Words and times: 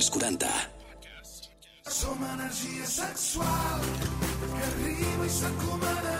als 0.00 0.10
40. 0.10 0.48
Som 1.84 2.24
energia 2.24 2.86
sexual 2.86 3.80
que 4.40 4.62
arriba 4.70 5.26
i 5.28 5.32
s'encomana 5.34 6.14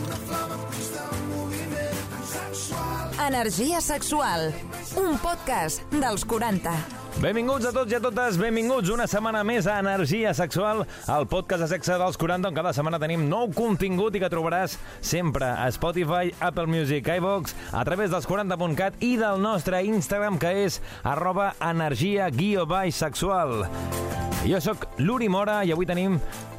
una 0.00 0.18
flama 0.26 0.56
en 0.58 0.64
constant 0.72 1.20
moviment 1.30 2.24
sexual. 2.32 3.14
Energia 3.28 3.80
sexual, 3.80 4.50
un 5.06 5.20
podcast 5.22 5.86
dels 6.02 6.26
40. 6.26 6.99
Benvinguts 7.20 7.66
a 7.68 7.70
tots 7.76 7.92
i 7.92 7.96
a 7.98 8.00
totes, 8.00 8.38
benvinguts 8.40 8.88
una 8.94 9.04
setmana 9.04 9.42
més 9.44 9.66
a 9.68 9.74
Energia 9.82 10.30
Sexual, 10.32 10.86
el 11.04 11.26
podcast 11.28 11.60
de 11.60 11.68
sexe 11.68 11.98
dels 12.00 12.16
40, 12.16 12.48
on 12.48 12.56
cada 12.56 12.72
setmana 12.72 12.96
tenim 13.02 13.26
nou 13.28 13.50
contingut 13.52 14.16
i 14.16 14.22
que 14.22 14.30
trobaràs 14.32 14.78
sempre 15.04 15.50
a 15.52 15.68
Spotify, 15.68 16.32
Apple 16.40 16.64
Music, 16.72 17.12
iVox, 17.20 17.52
a 17.76 17.84
través 17.84 18.08
dels 18.08 18.24
40.cat 18.24 19.04
i 19.04 19.18
del 19.20 19.44
nostre 19.44 19.84
Instagram, 19.84 20.40
que 20.40 20.54
és 20.64 20.80
arroba 21.04 21.52
energia 21.60 22.32
guió 22.32 22.64
baix 22.64 22.96
sexual. 23.04 23.66
Jo 24.40 24.56
sóc 24.56 24.86
l'Uri 24.96 25.26
Mora 25.28 25.58
i 25.68 25.70
avui 25.74 25.84
tenim 25.84 26.14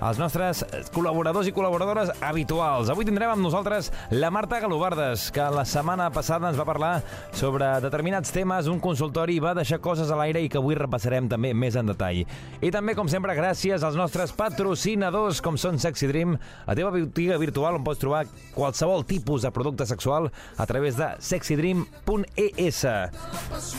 els 0.05 0.17
nostres 0.22 0.59
col·laboradors 0.94 1.48
i 1.49 1.53
col·laboradores 1.53 2.12
habituals. 2.26 2.91
Avui 2.94 3.05
tindrem 3.05 3.31
amb 3.34 3.41
nosaltres 3.41 3.89
la 4.13 4.30
Marta 4.34 4.59
Galobardes, 4.62 5.27
que 5.34 5.48
la 5.53 5.63
setmana 5.66 6.12
passada 6.13 6.49
ens 6.49 6.59
va 6.59 6.66
parlar 6.66 6.91
sobre 7.38 7.67
determinats 7.81 8.34
temes, 8.34 8.70
un 8.70 8.77
consultori 8.81 9.39
va 9.41 9.55
deixar 9.58 9.80
coses 9.81 10.12
a 10.13 10.17
l'aire 10.20 10.44
i 10.45 10.49
que 10.49 10.59
avui 10.62 10.77
repassarem 10.77 11.30
també 11.30 11.55
més 11.58 11.77
en 11.77 11.89
detall. 11.89 12.22
I 12.62 12.72
també, 12.73 12.94
com 12.98 13.09
sempre, 13.09 13.36
gràcies 13.38 13.81
als 13.86 13.98
nostres 13.98 14.34
patrocinadors, 14.38 15.41
com 15.41 15.58
són 15.58 15.81
Sexy 15.81 16.09
Dream, 16.09 16.38
la 16.70 16.77
teva 16.77 16.94
botiga 16.94 17.39
virtual 17.41 17.80
on 17.80 17.86
pots 17.86 18.02
trobar 18.02 18.27
qualsevol 18.53 19.08
tipus 19.09 19.41
de 19.45 19.53
producte 19.53 19.89
sexual 19.89 20.30
a 20.58 20.70
través 20.70 21.02
de 21.02 21.09
sexydream.es. 21.17 22.86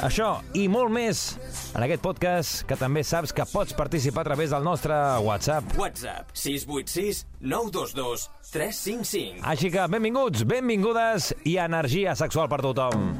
Això 0.03 0.35
i 0.59 0.67
molt 0.71 0.91
més 0.91 1.25
en 1.71 1.87
aquest 1.87 2.03
podcast 2.03 2.67
que 2.67 2.79
també 2.79 3.07
saps 3.07 3.35
que 3.35 3.47
pots 3.47 3.71
participar 3.71 3.92
a 3.93 4.25
través 4.25 4.51
del 4.51 4.65
nostre 4.65 4.95
WhatsApp. 5.21 5.77
WhatsApp 5.77 6.31
686 6.33 7.27
922 7.41 8.31
355. 8.53 9.43
Així 9.45 9.69
que 9.71 9.85
benvinguts, 9.89 10.47
benvingudes 10.49 11.35
i 11.45 11.59
energia 11.61 12.15
sexual 12.17 12.49
per 12.49 12.63
tothom. 12.65 13.19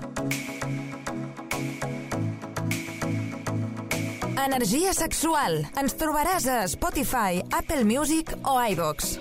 Energia 4.43 4.95
sexual. 4.97 5.61
Ens 5.77 5.95
trobaràs 6.01 6.49
a 6.49 6.63
Spotify, 6.73 7.43
Apple 7.53 7.85
Music 7.85 8.33
o 8.49 8.57
iVox. 8.73 9.19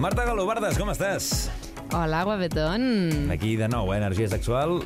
Marta 0.00 0.24
Galobardes, 0.24 0.80
com 0.80 0.88
estàs? 0.90 1.50
Hola, 1.92 2.24
guapetón. 2.24 3.28
Aquí 3.30 3.56
de 3.60 3.68
nou, 3.68 3.92
eh? 3.92 4.00
energia 4.00 4.32
sexual 4.32 4.80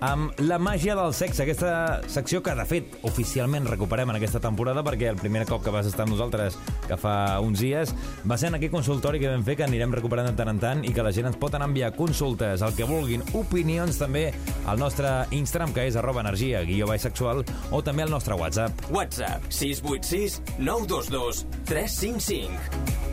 amb 0.00 0.38
la 0.44 0.58
màgia 0.62 0.94
del 0.98 1.12
sexe, 1.16 1.42
aquesta 1.42 2.00
secció 2.10 2.42
que, 2.44 2.54
de 2.54 2.66
fet, 2.68 2.98
oficialment 3.08 3.66
recuperem 3.68 4.10
en 4.12 4.18
aquesta 4.18 4.40
temporada 4.42 4.84
perquè 4.86 5.10
el 5.10 5.18
primer 5.20 5.44
cop 5.48 5.64
que 5.64 5.74
vas 5.74 5.88
estar 5.90 6.06
amb 6.06 6.14
nosaltres, 6.14 6.58
que 6.86 6.98
fa 7.00 7.40
uns 7.44 7.62
dies, 7.64 7.94
va 8.28 8.38
ser 8.38 8.52
en 8.52 8.58
aquell 8.58 8.72
consultori 8.74 9.20
que 9.22 9.32
vam 9.32 9.44
fer, 9.46 9.58
que 9.58 9.66
anirem 9.66 9.94
recuperant 9.94 10.30
de 10.30 10.36
tant 10.38 10.52
en 10.52 10.62
tant 10.62 10.84
i 10.86 10.94
que 10.94 11.04
la 11.04 11.12
gent 11.14 11.30
ens 11.30 11.40
pot 11.40 11.54
anar 11.54 11.68
a 11.68 11.72
enviar 11.72 11.92
consultes, 11.96 12.62
el 12.62 12.76
que 12.78 12.88
vulguin, 12.88 13.24
opinions 13.38 13.98
també 14.00 14.28
al 14.68 14.80
nostre 14.80 15.10
Instagram, 15.34 15.74
que 15.74 15.88
és 15.88 15.98
arroba 15.98 16.22
energia, 16.24 16.62
guió 16.68 16.88
sexual, 16.98 17.44
o 17.70 17.82
també 17.82 18.06
al 18.06 18.14
nostre 18.14 18.34
WhatsApp. 18.38 18.88
WhatsApp 18.90 19.44
686 19.50 20.40
922 20.58 21.46
355. 21.68 23.07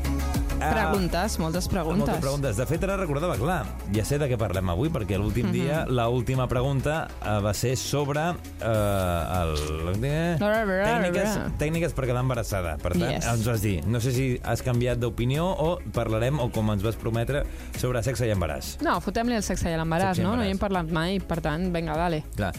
Ah, 0.65 0.73
Preguntes, 0.91 1.37
moltes 1.39 1.67
preguntes. 1.71 1.99
Moltes 2.05 2.21
preguntes. 2.23 2.57
De 2.57 2.65
fet, 2.69 2.83
ara 2.87 2.95
recordava, 2.97 3.35
clar, 3.39 3.65
ja 3.95 4.03
sé 4.07 4.17
de 4.21 4.27
què 4.31 4.37
parlem 4.39 4.69
avui, 4.73 4.89
perquè 4.93 5.17
l'últim 5.19 5.51
dia, 5.53 5.83
la 5.87 6.07
última 6.09 6.47
pregunta 6.51 7.07
eh, 7.21 7.37
va 7.45 7.53
ser 7.53 7.75
sobre 7.79 8.23
eh, 8.29 9.39
el... 9.41 9.95
tècniques, 10.39 11.37
tècniques 11.61 11.93
per 11.95 12.05
quedar 12.09 12.23
embarassada. 12.25 12.75
Per 12.81 12.93
tant, 12.95 13.05
Yes. 13.05 13.27
ens 13.29 13.45
vas 13.47 13.61
dir, 13.61 13.75
no 13.87 13.99
sé 14.01 14.11
si 14.15 14.27
has 14.43 14.63
canviat 14.65 14.99
d'opinió 15.01 15.45
o 15.45 15.69
parlarem, 15.93 16.39
o 16.41 16.49
com 16.53 16.71
ens 16.73 16.83
vas 16.85 16.95
prometre, 16.99 17.43
sobre 17.77 18.01
sexe 18.03 18.27
i 18.27 18.33
embaràs. 18.33 18.75
No, 18.85 18.97
fotem-li 19.03 19.37
el 19.37 19.43
sexe 19.45 19.69
i 19.71 19.77
l'embaràs, 19.77 20.19
no? 20.23 20.35
No 20.35 20.43
hi 20.45 20.51
hem 20.55 20.61
parlat 20.61 20.89
mai, 20.91 21.19
per 21.19 21.41
tant, 21.45 21.69
vinga, 21.75 21.95
dale. 21.99 22.23
Clar. 22.35 22.53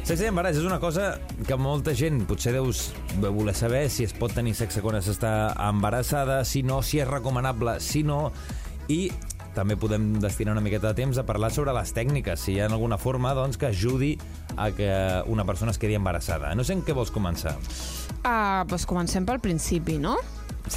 Sexe 0.00 0.24
i 0.24 0.30
embaràs 0.30 0.56
és 0.58 0.66
una 0.66 0.80
cosa 0.82 1.12
que 1.46 1.56
molta 1.60 1.92
gent 1.94 2.24
potser 2.26 2.54
deus 2.56 2.88
voler 3.20 3.54
saber 3.54 3.84
si 3.92 4.06
es 4.08 4.14
pot 4.16 4.32
tenir 4.34 4.56
sexe 4.58 4.82
quan 4.82 4.98
s'està 5.04 5.52
embarassada, 5.68 6.40
si 6.44 6.64
no, 6.66 6.80
si 6.82 6.98
és 6.98 7.08
recomanable, 7.08 7.76
si 7.84 8.02
no, 8.02 8.32
i 8.90 9.04
també 9.54 9.76
podem 9.78 10.12
destinar 10.22 10.54
una 10.56 10.64
miqueta 10.64 10.90
de 10.90 11.02
temps 11.02 11.18
a 11.18 11.26
parlar 11.26 11.50
sobre 11.54 11.74
les 11.76 11.92
tècniques, 11.94 12.40
si 12.40 12.54
hi 12.54 12.60
ha 12.60 12.68
alguna 12.70 12.98
forma 12.98 13.34
doncs, 13.38 13.58
que 13.58 13.70
ajudi 13.70 14.12
a 14.56 14.70
que 14.74 14.90
una 15.30 15.44
persona 15.46 15.74
es 15.74 15.78
quedi 15.78 15.98
embarassada. 15.98 16.54
No 16.54 16.64
sé 16.64 16.78
en 16.78 16.84
què 16.86 16.96
vols 16.96 17.12
començar. 17.14 17.56
Ah, 18.24 18.64
doncs 18.68 18.86
comencem 18.88 19.26
pel 19.26 19.42
principi, 19.42 19.98
no? 20.02 20.16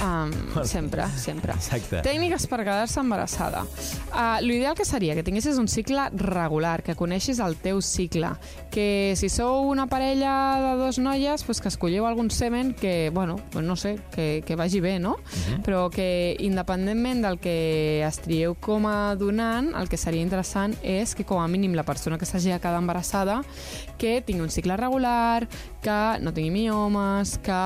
Um, 0.02 0.32
sempre, 0.66 1.06
sempre. 1.18 1.54
Exacte. 1.54 2.02
Tècniques 2.06 2.48
per 2.50 2.62
quedar-se 2.64 3.00
embarassada. 3.02 3.64
Uh, 4.12 4.42
L'ideal 4.42 4.76
que 4.76 4.86
seria 4.86 5.16
que 5.16 5.24
tinguessis 5.24 5.60
un 5.62 5.68
cicle 5.68 6.10
regular, 6.16 6.82
que 6.84 6.96
coneixis 6.96 7.40
el 7.44 7.56
teu 7.62 7.82
cicle, 7.82 8.34
que 8.74 9.14
si 9.20 9.30
sou 9.30 9.70
una 9.70 9.88
parella 9.88 10.34
de 10.64 10.74
dos 10.82 11.00
noies, 11.00 11.44
pues 11.46 11.62
que 11.62 11.70
escolliu 11.70 12.08
algun 12.08 12.32
semen 12.32 12.74
que, 12.74 13.12
bueno, 13.14 13.38
pues 13.52 13.66
no 13.66 13.76
sé, 13.76 14.00
que, 14.16 14.44
que 14.46 14.56
vagi 14.56 14.82
bé, 14.82 14.98
no? 15.00 15.18
Però 15.64 15.90
que 15.94 16.36
independentment 16.40 17.24
del 17.24 17.40
que 17.40 18.02
es 18.06 18.20
trieu 18.24 18.56
com 18.56 18.88
a 18.90 19.16
donant, 19.20 19.74
el 19.78 19.90
que 19.90 20.00
seria 20.00 20.24
interessant 20.24 20.76
és 20.82 21.14
que 21.16 21.26
com 21.28 21.42
a 21.42 21.48
mínim 21.48 21.78
la 21.78 21.86
persona 21.86 22.18
que 22.18 22.26
s'hagi 22.26 22.54
de 22.54 22.60
quedar 22.60 22.82
embarassada 22.82 23.42
que 24.04 24.22
tingui 24.22 24.42
un 24.44 24.50
cicle 24.52 24.76
regular, 24.76 25.48
que 25.82 26.20
no 26.20 26.34
tingui 26.34 26.52
miomes, 26.52 27.38
que 27.40 27.60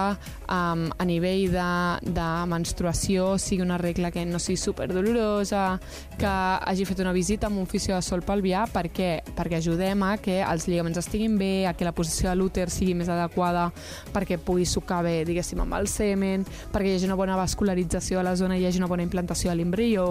um, 0.46 0.84
a 0.94 1.06
nivell 1.06 1.50
de, 1.50 1.70
de 2.14 2.28
menstruació 2.48 3.36
sigui 3.42 3.62
una 3.62 3.78
regla 3.78 4.12
que 4.12 4.26
no 4.26 4.40
sigui 4.40 4.58
super 4.58 4.88
dolorosa, 4.92 5.80
que 6.18 6.28
hagi 6.28 6.86
fet 6.88 7.02
una 7.04 7.14
visita 7.16 7.48
amb 7.48 7.60
un 7.60 7.68
fisio 7.68 7.96
de 7.96 8.02
sol 8.06 8.24
pelvià, 8.26 8.66
per 8.72 8.88
què? 8.94 9.10
Perquè 9.38 9.60
ajudem 9.60 10.04
a 10.08 10.16
que 10.22 10.40
els 10.42 10.68
lligaments 10.70 11.02
estiguin 11.02 11.38
bé, 11.38 11.68
a 11.68 11.74
que 11.78 11.88
la 11.88 11.94
posició 11.96 12.30
de 12.30 12.38
l'úter 12.40 12.70
sigui 12.74 12.96
més 12.98 13.10
adequada 13.12 13.68
perquè 14.14 14.40
pugui 14.40 14.66
sucar 14.66 15.04
bé, 15.06 15.22
diguéssim, 15.28 15.62
amb 15.64 15.78
el 15.78 15.90
semen, 15.92 16.46
perquè 16.74 16.92
hi 16.92 16.98
hagi 16.98 17.10
una 17.10 17.20
bona 17.20 17.38
vascularització 17.40 18.22
de 18.22 18.28
la 18.30 18.36
zona 18.40 18.58
i 18.58 18.64
hi 18.64 18.70
hagi 18.70 18.82
una 18.82 18.90
bona 18.92 19.06
implantació 19.06 19.52
de 19.52 19.58
l'embrió, 19.60 20.08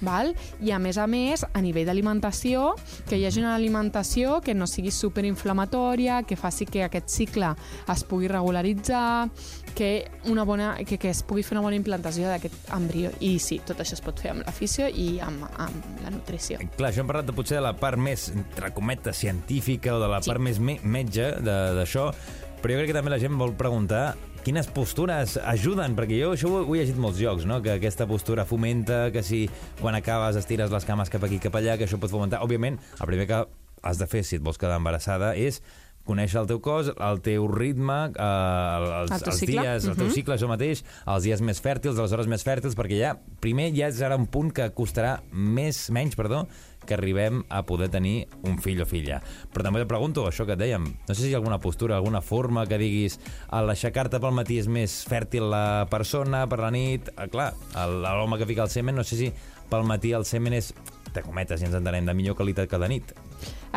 val? 0.00 0.34
i 0.60 0.72
a 0.72 0.78
més 0.82 0.98
a 0.98 1.06
més, 1.10 1.44
a 1.52 1.62
nivell 1.64 1.88
d'alimentació, 1.88 2.74
que 3.08 3.18
hi 3.18 3.26
hagi 3.26 3.42
una 3.42 3.54
alimentació 3.56 4.40
que 4.44 4.54
no 4.54 4.68
sigui 4.70 4.92
superinflamatòria, 4.94 6.22
que 6.28 6.36
faci 6.36 6.66
que 6.68 6.84
aquest 6.84 7.08
cicle 7.12 7.54
es 7.88 8.04
pugui 8.04 8.28
regularitzar, 8.30 9.28
que, 9.78 9.90
una 10.26 10.42
bona, 10.48 10.72
que, 10.82 10.98
que 10.98 11.12
es 11.14 11.20
pugui 11.22 11.44
fer 11.46 11.54
una 11.54 11.62
bona 11.62 11.78
implantació 11.78 12.26
d'aquest 12.26 12.72
embrió. 12.74 13.12
I 13.22 13.36
sí, 13.42 13.60
tot 13.66 13.78
això 13.84 13.94
es 13.94 14.02
pot 14.02 14.18
fer 14.18 14.32
amb 14.34 14.42
la 14.46 14.54
fisio 14.54 14.88
i 14.90 15.20
amb, 15.22 15.44
amb 15.62 16.02
la 16.02 16.10
nutrició. 16.14 16.58
Clar, 16.76 16.90
això 16.90 17.04
hem 17.04 17.10
parlat 17.10 17.28
de 17.30 17.36
potser 17.36 17.60
de 17.60 17.64
la 17.64 17.76
part 17.78 18.00
més, 18.02 18.28
entre 18.34 18.72
cometes, 18.74 19.16
científica 19.22 19.94
o 19.94 20.00
de 20.02 20.08
la 20.10 20.18
Sí. 20.22 20.32
part 20.32 20.42
més 20.42 20.58
me 20.58 20.80
metge 20.82 21.30
d'això, 21.46 22.10
però 22.58 22.74
jo 22.74 22.80
crec 22.82 22.90
que 22.90 22.96
també 22.98 23.14
la 23.14 23.20
gent 23.22 23.38
vol 23.38 23.54
preguntar 23.54 24.16
quines 24.42 24.66
postures 24.72 25.36
ajuden, 25.44 25.94
perquè 25.98 26.18
jo 26.22 26.32
això 26.34 26.48
ho, 26.50 26.64
ho 26.64 26.74
he 26.74 26.80
llegit 26.80 26.96
molts 26.98 27.18
llocs, 27.20 27.44
no? 27.46 27.60
que 27.62 27.74
aquesta 27.76 28.06
postura 28.08 28.46
fomenta, 28.48 29.10
que 29.12 29.22
si 29.22 29.44
quan 29.80 29.94
acabes 29.98 30.36
estires 30.40 30.70
les 30.72 30.86
cames 30.88 31.10
cap 31.12 31.22
aquí 31.26 31.38
cap 31.42 31.54
allà, 31.58 31.76
que 31.78 31.86
això 31.86 31.98
pot 32.00 32.10
fomentar. 32.10 32.40
Òbviament, 32.42 32.78
el 33.00 33.06
primer 33.10 33.26
que 33.28 33.42
has 33.82 33.98
de 34.00 34.06
fer 34.10 34.24
si 34.24 34.38
et 34.38 34.42
vols 34.42 34.58
quedar 34.58 34.78
embarassada 34.80 35.34
és 35.38 35.60
conèixer 36.08 36.40
el 36.40 36.46
teu 36.48 36.62
cos, 36.64 36.88
el 36.96 37.20
teu 37.24 37.46
ritme, 37.52 37.98
eh, 38.14 39.02
els, 39.02 39.12
El 39.12 39.20
teu 39.20 39.32
els 39.34 39.42
cicle. 39.42 39.60
dies, 39.60 39.84
el 39.84 39.96
teu 39.98 40.06
Mhm. 40.08 40.14
cicle, 40.16 40.34
això 40.38 40.48
mateix, 40.48 40.82
els 41.06 41.22
dies 41.28 41.40
més 41.44 41.60
fèrtils, 41.62 41.98
les 42.00 42.12
hores 42.16 42.26
més 42.26 42.44
fèrtils, 42.46 42.74
perquè 42.74 42.98
ja, 42.98 43.18
primer 43.40 43.70
ja 43.76 43.90
serà 43.92 44.16
un 44.16 44.26
punt 44.26 44.50
que 44.52 44.70
costarà 44.74 45.20
més, 45.32 45.90
menys, 45.90 46.16
perdó, 46.16 46.46
que 46.88 46.94
arribem 46.94 47.42
a 47.50 47.62
poder 47.68 47.90
tenir 47.92 48.28
un 48.44 48.56
fill 48.64 48.80
o 48.80 48.86
filla. 48.86 49.20
Però 49.52 49.62
també 49.62 49.82
et 49.82 49.88
pregunto, 49.90 50.24
això 50.26 50.46
que 50.46 50.54
et 50.54 50.58
dèiem, 50.58 50.86
no 51.06 51.14
sé 51.14 51.20
si 51.22 51.28
hi 51.28 51.34
ha 51.34 51.36
alguna 51.36 51.58
postura, 51.60 51.96
alguna 51.96 52.22
forma 52.22 52.64
que 52.66 52.78
diguis 52.78 53.18
a 53.50 53.60
l'aixecar-te 53.60 54.18
pel 54.20 54.32
matí 54.32 54.56
és 54.58 54.68
més 54.68 55.04
fèrtil 55.06 55.50
la 55.50 55.86
persona, 55.90 56.46
per 56.48 56.60
la 56.60 56.70
nit... 56.70 57.10
Ah, 57.18 57.26
clar, 57.28 57.52
el- 57.76 58.00
l'home 58.00 58.38
que 58.38 58.46
fica 58.46 58.62
el 58.62 58.70
semen, 58.70 58.94
no 58.96 59.04
sé 59.04 59.16
si 59.20 59.32
pel 59.68 59.84
matí 59.84 60.14
el 60.16 60.24
semen 60.24 60.54
és, 60.54 60.72
te 61.14 61.22
cometes, 61.22 61.60
si 61.60 61.66
ens 61.66 61.74
entenem, 61.78 62.06
de 62.06 62.14
millor 62.14 62.36
qualitat 62.38 62.68
que 62.70 62.78
de 62.80 62.88
nit. 62.90 63.12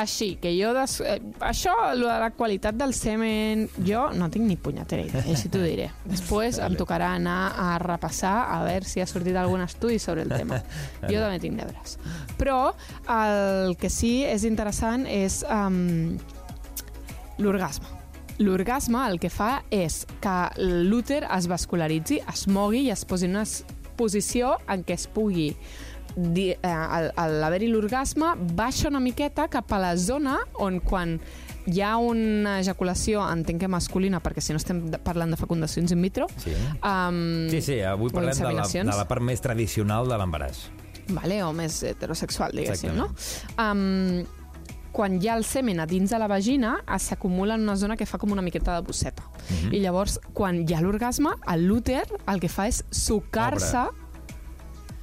Així, 0.01 0.35
que 0.41 0.51
jo... 0.55 0.71
Des... 0.75 0.97
eh, 1.03 1.17
Això, 1.45 1.73
lo 1.97 2.07
de 2.07 2.17
la 2.23 2.29
qualitat 2.35 2.77
del 2.79 2.93
semen, 2.95 3.67
jo 3.87 4.07
no 4.15 4.29
tinc 4.31 4.47
ni 4.47 4.57
punyetera 4.57 5.03
idea, 5.03 5.23
així 5.33 5.51
t'ho 5.51 5.61
diré. 5.63 5.89
Després 6.13 6.59
em 6.63 6.75
tocarà 6.79 7.13
anar 7.17 7.39
a 7.59 7.71
repassar 7.83 8.35
a 8.55 8.61
veure 8.67 8.87
si 8.87 9.03
ha 9.03 9.07
sortit 9.09 9.35
algun 9.39 9.63
estudi 9.65 9.99
sobre 9.99 10.27
el 10.27 10.31
tema. 10.33 10.61
Jo 11.11 11.19
també 11.23 11.39
tinc 11.43 11.59
deures. 11.59 11.97
Però 12.39 12.59
el 13.09 13.75
que 13.79 13.89
sí 13.91 14.21
és 14.27 14.45
interessant 14.47 15.07
és 15.09 15.41
um, 15.49 16.15
l'orgasme. 17.41 17.97
L'orgasme 18.41 19.03
el 19.09 19.19
que 19.21 19.29
fa 19.29 19.59
és 19.69 20.05
que 20.23 20.37
l'úter 20.87 21.23
es 21.27 21.47
vascularitzi, 21.51 22.21
es 22.31 22.47
mogui 22.49 22.87
i 22.87 22.91
es 22.93 23.03
posi 23.05 23.27
en 23.27 23.35
una 23.35 23.45
posició 23.99 24.55
en 24.71 24.85
què 24.87 24.95
es 24.97 25.05
pugui 25.11 25.51
eh, 26.17 26.57
al, 26.63 27.11
al 27.15 27.43
haver-hi 27.43 27.67
l'orgasme 27.71 28.33
baixa 28.55 28.89
una 28.89 28.99
miqueta 28.99 29.47
cap 29.47 29.71
a 29.71 29.79
la 29.79 29.95
zona 29.97 30.39
on 30.59 30.79
quan 30.79 31.19
hi 31.67 31.79
ha 31.85 31.95
una 32.01 32.59
ejaculació, 32.59 33.21
entenc 33.29 33.59
que 33.61 33.67
masculina, 33.69 34.19
perquè 34.19 34.41
si 34.41 34.51
no 34.51 34.57
estem 34.57 34.79
parlant 35.05 35.29
de 35.29 35.37
fecundacions 35.37 35.91
in 35.93 36.01
vitro, 36.01 36.25
Sí. 36.41 36.51
um, 36.83 37.47
Sí, 37.53 37.61
sí, 37.61 37.79
avui 37.85 38.09
parlem 38.09 38.33
de 38.33 38.53
la, 38.53 38.65
de 38.67 38.83
la 38.97 39.07
part 39.07 39.21
més 39.21 39.41
tradicional 39.41 40.07
de 40.09 40.17
l'embaràs. 40.17 40.69
vale, 41.11 41.43
o 41.43 41.51
més 41.53 41.83
heterosexual, 41.83 42.51
diguéssim, 42.55 42.95
no? 42.95 43.09
Um, 43.59 44.23
quan 44.91 45.21
hi 45.21 45.27
ha 45.29 45.35
el 45.37 45.43
semen 45.45 45.79
a 45.79 45.85
dins 45.85 46.09
de 46.09 46.17
la 46.19 46.27
vagina, 46.27 46.83
eh, 46.87 46.97
s'acumula 46.99 47.55
en 47.55 47.61
una 47.61 47.75
zona 47.77 47.95
que 47.95 48.05
fa 48.05 48.17
com 48.17 48.31
una 48.31 48.41
miqueta 48.41 48.75
de 48.75 48.81
bosseta. 48.87 49.23
Mhm. 49.49 49.73
I 49.73 49.79
llavors, 49.79 50.19
quan 50.33 50.65
hi 50.67 50.73
ha 50.73 50.81
l'orgasme, 50.81 51.29
lúter 51.57 52.03
el 52.27 52.39
que 52.39 52.49
fa 52.49 52.67
és 52.67 52.83
sucar-se 52.89 53.85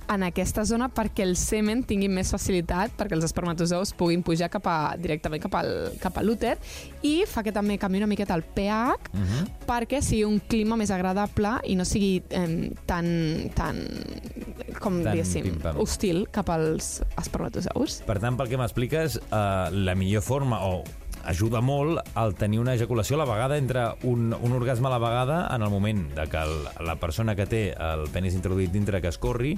en 0.08 0.22
aquesta 0.24 0.64
zona 0.64 0.88
perquè 0.88 1.22
el 1.26 1.36
semen 1.36 1.82
tingui 1.84 2.08
més 2.08 2.30
facilitat 2.32 2.94
perquè 2.96 3.16
els 3.18 3.24
espermatozous 3.28 3.92
puguin 3.98 4.22
pujar 4.24 4.48
cap 4.52 4.66
a, 4.66 4.76
directament 4.98 5.42
cap 5.42 5.54
al, 5.60 5.70
cap 6.00 6.16
a 6.18 6.22
l'úter 6.24 6.56
i 7.02 7.24
fa 7.28 7.42
que 7.46 7.52
també 7.52 7.76
canvi 7.78 7.98
una 8.02 8.06
miqueta 8.10 8.34
el 8.34 8.42
pH 8.42 8.96
Mhm. 9.12 9.46
perquè 9.68 10.00
sigui 10.02 10.24
un 10.24 10.38
clima 10.40 10.76
més 10.76 10.90
agradable 10.90 11.56
i 11.64 11.76
no 11.76 11.84
sigui 11.84 12.22
eh, 12.30 12.70
tan, 12.86 13.06
tan 13.54 13.78
com 14.78 15.02
Tan 15.02 15.12
diguéssim, 15.12 15.58
hostil 15.76 16.28
cap 16.30 16.48
als 16.54 17.02
espermatozous. 17.18 18.02
Per 18.06 18.18
tant, 18.22 18.36
pel 18.38 18.48
que 18.48 18.58
m'expliques, 18.60 19.18
eh, 19.18 19.70
la 19.72 19.94
millor 19.98 20.22
forma, 20.22 20.60
o 20.64 20.84
ajuda 21.28 21.60
molt 21.60 22.00
al 22.16 22.34
tenir 22.34 22.58
una 22.62 22.72
ejaculació 22.74 23.18
a 23.18 23.22
la 23.22 23.28
vegada 23.28 23.58
entre 23.60 23.84
un, 24.08 24.32
un 24.32 24.52
orgasme 24.56 24.88
a 24.88 24.94
la 24.94 24.98
vegada 24.98 25.38
en 25.54 25.62
el 25.62 25.70
moment 25.70 26.06
de 26.16 26.24
que 26.26 26.40
el, 26.40 26.64
la 26.86 26.96
persona 26.96 27.36
que 27.36 27.44
té 27.46 27.62
el 27.76 28.06
penis 28.14 28.36
introduït 28.38 28.72
dintre 28.72 29.02
que 29.04 29.12
es 29.12 29.18
corri 29.20 29.52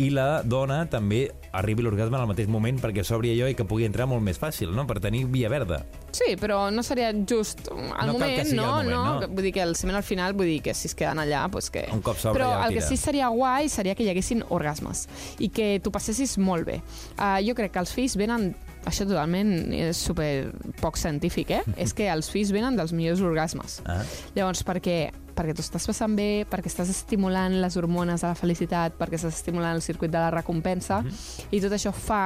i 0.00 0.08
la 0.14 0.40
dona 0.42 0.86
també 0.88 1.26
arribi 1.52 1.84
l'orgasme 1.84 2.16
en 2.16 2.24
el 2.24 2.30
mateix 2.30 2.48
moment 2.48 2.78
perquè 2.80 3.04
s'obri 3.04 3.34
allò 3.34 3.50
i 3.50 3.56
que 3.58 3.66
pugui 3.68 3.84
entrar 3.84 4.06
molt 4.08 4.24
més 4.24 4.40
fàcil, 4.40 4.72
no? 4.72 4.86
Per 4.88 4.96
tenir 5.02 5.26
via 5.28 5.50
verda. 5.52 5.82
Sí, 6.16 6.32
però 6.40 6.62
no 6.72 6.82
seria 6.86 7.10
just 7.12 7.68
al 7.68 8.08
No 8.08 8.16
moment, 8.16 8.54
no? 8.56 8.70
moment, 8.78 8.90
no. 8.90 9.28
Vull 9.28 9.50
dir 9.50 9.52
que 9.58 9.64
el 9.66 9.76
semen 9.76 9.98
al 9.98 10.06
final, 10.06 10.32
vull 10.38 10.48
dir 10.48 10.60
que 10.64 10.74
si 10.74 10.88
es 10.88 10.96
queden 10.96 11.20
allà, 11.20 11.44
doncs 11.52 11.68
que... 11.74 11.84
Un 11.92 12.00
cop 12.06 12.18
s'obre 12.18 12.40
Però 12.40 12.54
ja 12.54 12.64
el 12.70 12.78
que 12.78 12.86
sí 12.86 12.96
seria 12.96 13.28
guai 13.34 13.68
seria 13.68 13.94
que 13.98 14.06
hi 14.06 14.10
haguessin 14.14 14.44
orgasmes 14.48 15.04
i 15.38 15.50
que 15.52 15.74
tu 15.84 15.92
passessis 15.92 16.38
molt 16.40 16.64
bé. 16.70 16.80
Uh, 17.18 17.36
jo 17.44 17.58
crec 17.58 17.76
que 17.76 17.84
els 17.84 17.92
fills 17.92 18.16
venen 18.16 18.54
això 18.88 19.06
totalment 19.08 19.72
és 19.76 19.98
super 19.98 20.50
poc 20.80 20.98
científic, 21.00 21.52
eh? 21.58 21.62
és 21.84 21.94
que 21.96 22.08
els 22.12 22.30
fills 22.32 22.52
venen 22.54 22.78
dels 22.78 22.94
millors 22.96 23.22
orgasmes. 23.24 23.80
Ah. 23.84 24.00
Llavors, 24.36 24.64
perquè, 24.66 24.98
perquè 25.36 25.54
tu 25.56 25.64
estàs 25.64 25.86
passant 25.90 26.16
bé, 26.16 26.46
perquè 26.50 26.72
estàs 26.72 26.90
estimulant 26.92 27.60
les 27.62 27.78
hormones 27.80 28.24
de 28.24 28.32
la 28.32 28.38
felicitat, 28.38 28.98
perquè 28.98 29.20
estàs 29.20 29.38
estimulant 29.40 29.76
el 29.76 29.84
circuit 29.84 30.12
de 30.12 30.20
la 30.20 30.32
recompensa, 30.34 31.02
i 31.50 31.62
tot 31.62 31.76
això 31.76 31.94
fa 31.94 32.24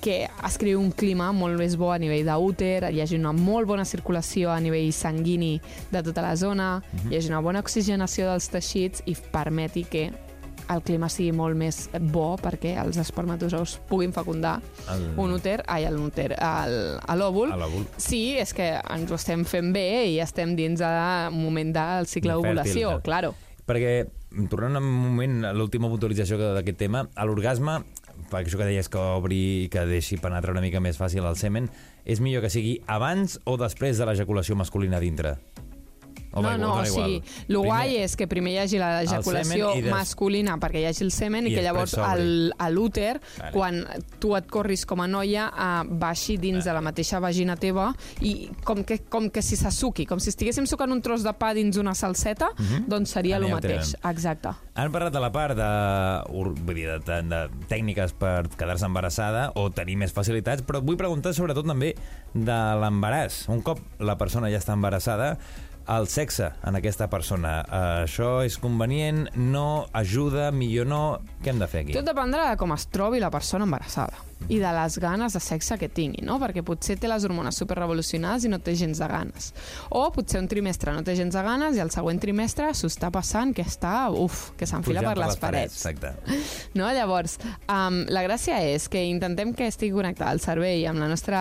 que 0.00 0.24
es 0.24 0.56
creï 0.56 0.78
un 0.80 0.90
clima 0.96 1.28
molt 1.36 1.58
més 1.60 1.76
bo 1.76 1.90
a 1.92 1.98
nivell 2.00 2.24
d'úter, 2.24 2.88
hi 2.88 3.02
hagi 3.02 3.18
una 3.18 3.34
molt 3.36 3.68
bona 3.68 3.84
circulació 3.84 4.48
a 4.50 4.56
nivell 4.60 4.88
sanguini 4.96 5.58
de 5.92 6.02
tota 6.06 6.24
la 6.24 6.32
zona, 6.40 6.70
hi 7.10 7.18
hagi 7.18 7.28
una 7.28 7.42
bona 7.44 7.60
oxigenació 7.60 8.30
dels 8.30 8.48
teixits 8.48 9.04
i 9.06 9.16
permeti 9.32 9.84
que 9.84 10.08
el 10.70 10.82
clima 10.86 11.08
sigui 11.10 11.32
molt 11.34 11.56
més 11.58 11.88
bo 12.12 12.36
perquè 12.40 12.76
els 12.82 12.96
espermatozous 13.02 13.78
puguin 13.88 14.12
fecundar 14.14 14.60
El- 14.92 15.08
un 15.18 15.32
úter, 15.34 15.62
ai, 15.66 15.84
el 15.84 15.98
úter, 15.98 16.34
l'òvul. 17.16 17.50
Sí, 17.96 18.36
és 18.38 18.52
que 18.54 18.72
ens 18.78 19.10
ho 19.10 19.14
estem 19.18 19.44
fent 19.44 19.72
bé 19.74 20.06
i 20.12 20.18
estem 20.22 20.54
dins 20.56 20.80
del 20.80 21.32
moment 21.34 21.72
del 21.74 22.06
cicle 22.06 22.32
d'ovulació, 22.36 22.96
fèrtil, 22.96 23.02
claro. 23.02 23.34
Perquè, 23.66 24.06
tornant 24.50 24.76
un 24.82 24.86
moment 24.90 25.44
a 25.44 25.52
l'última 25.52 25.88
puntualització 25.90 26.38
que- 26.38 26.52
d'aquest 26.56 26.78
tema, 26.78 27.04
l'orgasme, 27.26 27.80
per 28.30 28.44
això 28.44 28.58
que 28.58 28.64
deies 28.68 28.88
que 28.88 28.98
obri 28.98 29.64
i 29.64 29.68
que 29.68 29.84
deixi 29.86 30.16
penetrar 30.18 30.52
una 30.52 30.60
mica 30.60 30.80
més 30.80 30.98
fàcil 30.98 31.24
el 31.26 31.36
semen, 31.36 31.70
és 32.04 32.20
millor 32.20 32.42
que 32.42 32.50
sigui 32.50 32.80
abans 32.86 33.40
o 33.44 33.56
després 33.56 33.98
de 33.98 34.06
l'ejaculació 34.06 34.56
masculina 34.56 35.00
dintre? 35.00 35.36
O 36.32 36.42
no, 36.42 36.52
igual, 36.54 36.60
no, 36.60 36.74
o 36.78 36.84
sigui, 36.86 37.22
el 37.48 37.56
guai 37.58 37.96
és 38.04 38.14
que 38.16 38.28
primer 38.30 38.52
hi 38.52 38.58
hagi 38.62 38.78
l'ejaculació 38.78 39.72
des- 39.74 39.88
masculina 39.90 40.56
perquè 40.62 40.78
hi 40.82 40.86
hagi 40.86 41.02
el 41.04 41.10
semen 41.10 41.48
i, 41.48 41.50
I 41.50 41.56
que 41.56 41.62
llavors 41.64 41.96
l'úter, 42.70 43.20
Vale. 43.38 43.50
quan 43.52 43.80
tu 44.20 44.36
et 44.38 44.46
corris 44.50 44.84
com 44.86 45.00
a 45.02 45.08
noia, 45.10 45.48
uh, 45.50 45.82
baixi 45.88 46.36
dins 46.38 46.64
de 46.64 46.72
la 46.72 46.80
mateixa 46.80 47.18
vagina 47.20 47.56
teva 47.56 47.90
i 48.22 48.48
com 48.64 48.84
que, 48.84 49.00
com 49.10 49.28
que 49.30 49.42
si 49.42 49.56
s'assuqui, 49.58 50.06
com 50.06 50.20
si 50.22 50.30
estiguéssim 50.30 50.66
sucant 50.70 50.92
un 50.92 51.02
tros 51.02 51.24
de 51.26 51.32
pa 51.34 51.52
dins 51.56 51.76
una 51.80 51.94
salseta, 51.94 52.50
doncs 52.86 53.10
seria 53.10 53.36
el 53.40 53.48
mateix. 53.50 53.94
tenen. 53.96 54.10
Exacte. 54.14 54.54
Han 54.80 54.92
parlat 54.92 55.12
de 55.12 55.20
la 55.20 55.32
part 55.32 55.56
de, 55.58 55.70
vull 56.30 56.74
dir, 56.76 56.86
de, 56.86 56.98
de, 57.04 57.22
de 57.28 57.66
tècniques 57.68 58.14
per 58.18 58.46
quedar-se 58.56 58.86
embarassada 58.86 59.50
o 59.58 59.68
tenir 59.74 59.96
més 60.00 60.12
facilitats, 60.14 60.62
però 60.66 60.80
vull 60.82 60.96
preguntar 61.00 61.34
sobretot 61.34 61.66
també 61.66 61.94
de 62.34 62.60
l'embaràs. 62.80 63.42
Un 63.50 63.60
cop 63.66 63.80
la 63.98 64.16
persona 64.20 64.50
ja 64.52 64.60
està 64.62 64.72
embarassada, 64.78 65.34
el 65.90 66.08
sexe 66.08 66.52
en 66.66 66.78
aquesta 66.78 67.08
persona, 67.10 67.60
eh, 67.66 67.82
això 68.06 68.40
és 68.46 68.58
convenient, 68.62 69.26
no 69.36 69.86
ajuda, 69.92 70.50
millor 70.54 70.86
no... 70.90 71.02
Què 71.40 71.54
hem 71.54 71.62
de 71.62 71.70
fer 71.70 71.84
aquí? 71.84 71.96
Tot 71.96 72.06
dependrà 72.06 72.50
de 72.50 72.58
com 72.60 72.74
es 72.76 72.86
trobi 72.92 73.22
la 73.22 73.30
persona 73.32 73.66
embarassada 73.66 74.30
i 74.48 74.58
de 74.58 74.70
les 74.72 74.96
ganes 74.98 75.34
de 75.36 75.40
sexe 75.42 75.76
que 75.78 75.88
tingui, 75.92 76.22
no? 76.26 76.38
Perquè 76.40 76.62
potser 76.66 76.96
té 76.98 77.08
les 77.10 77.24
hormones 77.26 77.58
superrevolucionades 77.60 78.46
i 78.46 78.50
no 78.50 78.58
té 78.62 78.74
gens 78.78 78.98
de 78.98 79.08
ganes. 79.10 79.50
O 79.94 80.06
potser 80.14 80.40
un 80.40 80.48
trimestre 80.50 80.94
no 80.96 81.04
té 81.06 81.14
gens 81.18 81.36
de 81.36 81.42
ganes 81.44 81.76
i 81.76 81.82
el 81.84 81.92
següent 81.92 82.20
trimestre 82.22 82.70
s'ho 82.74 82.90
està 82.90 83.12
passant 83.14 83.52
que 83.56 83.64
està, 83.66 84.08
uf, 84.10 84.50
que 84.58 84.68
s'enfila 84.68 85.04
Pujant 85.04 85.10
per 85.12 85.24
les 85.26 85.40
parets. 85.42 85.80
Exacte. 85.80 86.14
No? 86.78 86.86
Llavors, 86.94 87.36
um, 87.70 88.00
la 88.12 88.22
gràcia 88.24 88.60
és 88.72 88.86
que 88.90 89.02
intentem 89.08 89.52
que 89.56 89.66
estigui 89.68 89.92
connectat 89.94 90.32
el 90.32 90.40
cervell 90.42 90.84
amb 90.90 91.02
la 91.02 91.08
nostra 91.10 91.40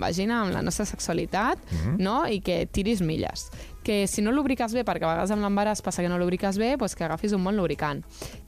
vagina, 0.00 0.42
amb 0.42 0.54
la 0.54 0.62
nostra 0.64 0.86
sexualitat, 0.88 1.62
no? 1.98 2.18
i 2.28 2.40
que 2.44 2.64
tiris 2.66 3.02
milles. 3.04 3.48
Que 3.86 4.08
si 4.10 4.18
no 4.18 4.32
lubriques 4.34 4.72
bé, 4.74 4.82
perquè 4.82 5.06
a 5.06 5.12
vegades 5.12 5.30
amb 5.30 5.44
l'embaràs 5.44 5.78
passa 5.86 6.02
que 6.02 6.08
no 6.10 6.18
lubriques 6.18 6.56
bé, 6.58 6.72
doncs 6.74 6.96
que 6.98 7.04
agafis 7.06 7.36
un 7.36 7.44
bon 7.46 7.54
lubricant. 7.54 8.00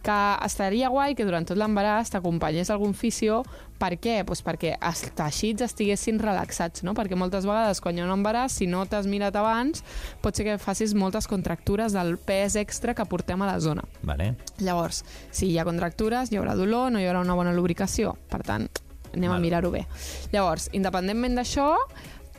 Que 0.03 0.19
estaria 0.43 0.91
guai 0.91 1.15
que 1.15 1.27
durant 1.29 1.47
tot 1.47 1.61
l'embaràs 1.61 2.11
t'acompanyés 2.11 2.73
algun 2.75 2.97
fisio 2.99 3.45
per 3.79 3.93
què? 4.03 4.25
Pues 4.27 4.43
perquè 4.43 4.75
els 4.83 5.05
teixits 5.15 5.63
estiguessin 5.69 6.19
relaxats, 6.19 6.83
no? 6.83 6.97
Perquè 6.99 7.15
moltes 7.15 7.47
vegades 7.47 7.79
quan 7.85 7.95
hi 7.95 8.03
ha 8.03 8.09
un 8.09 8.17
embaràs, 8.17 8.59
si 8.59 8.67
no 8.67 8.83
t'has 8.91 9.07
mirat 9.07 9.39
abans, 9.39 9.85
pot 10.25 10.35
ser 10.35 10.49
que 10.49 10.59
facis 10.59 10.97
moltes 10.99 11.31
contractures 11.31 11.95
del 11.95 12.17
pes 12.19 12.59
extra 12.59 12.97
que 12.99 13.07
portem 13.07 13.39
a 13.47 13.53
la 13.53 13.61
zona. 13.63 13.87
Vale. 14.03 14.33
Llavors, 14.59 15.05
si 15.31 15.53
hi 15.53 15.59
ha 15.63 15.69
contractures, 15.69 16.33
hi 16.33 16.43
haurà 16.43 16.59
dolor, 16.59 16.91
no 16.91 16.99
hi 16.99 17.07
haurà 17.07 17.23
una 17.23 17.39
bona 17.39 17.55
lubricació. 17.55 18.17
Per 18.27 18.43
tant, 18.43 18.67
anem 19.15 19.31
Val. 19.31 19.39
a 19.39 19.43
mirar-ho 19.47 19.71
bé. 19.71 19.87
Llavors, 20.35 20.67
independentment 20.75 21.39
d'això, 21.39 21.77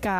que 0.03 0.19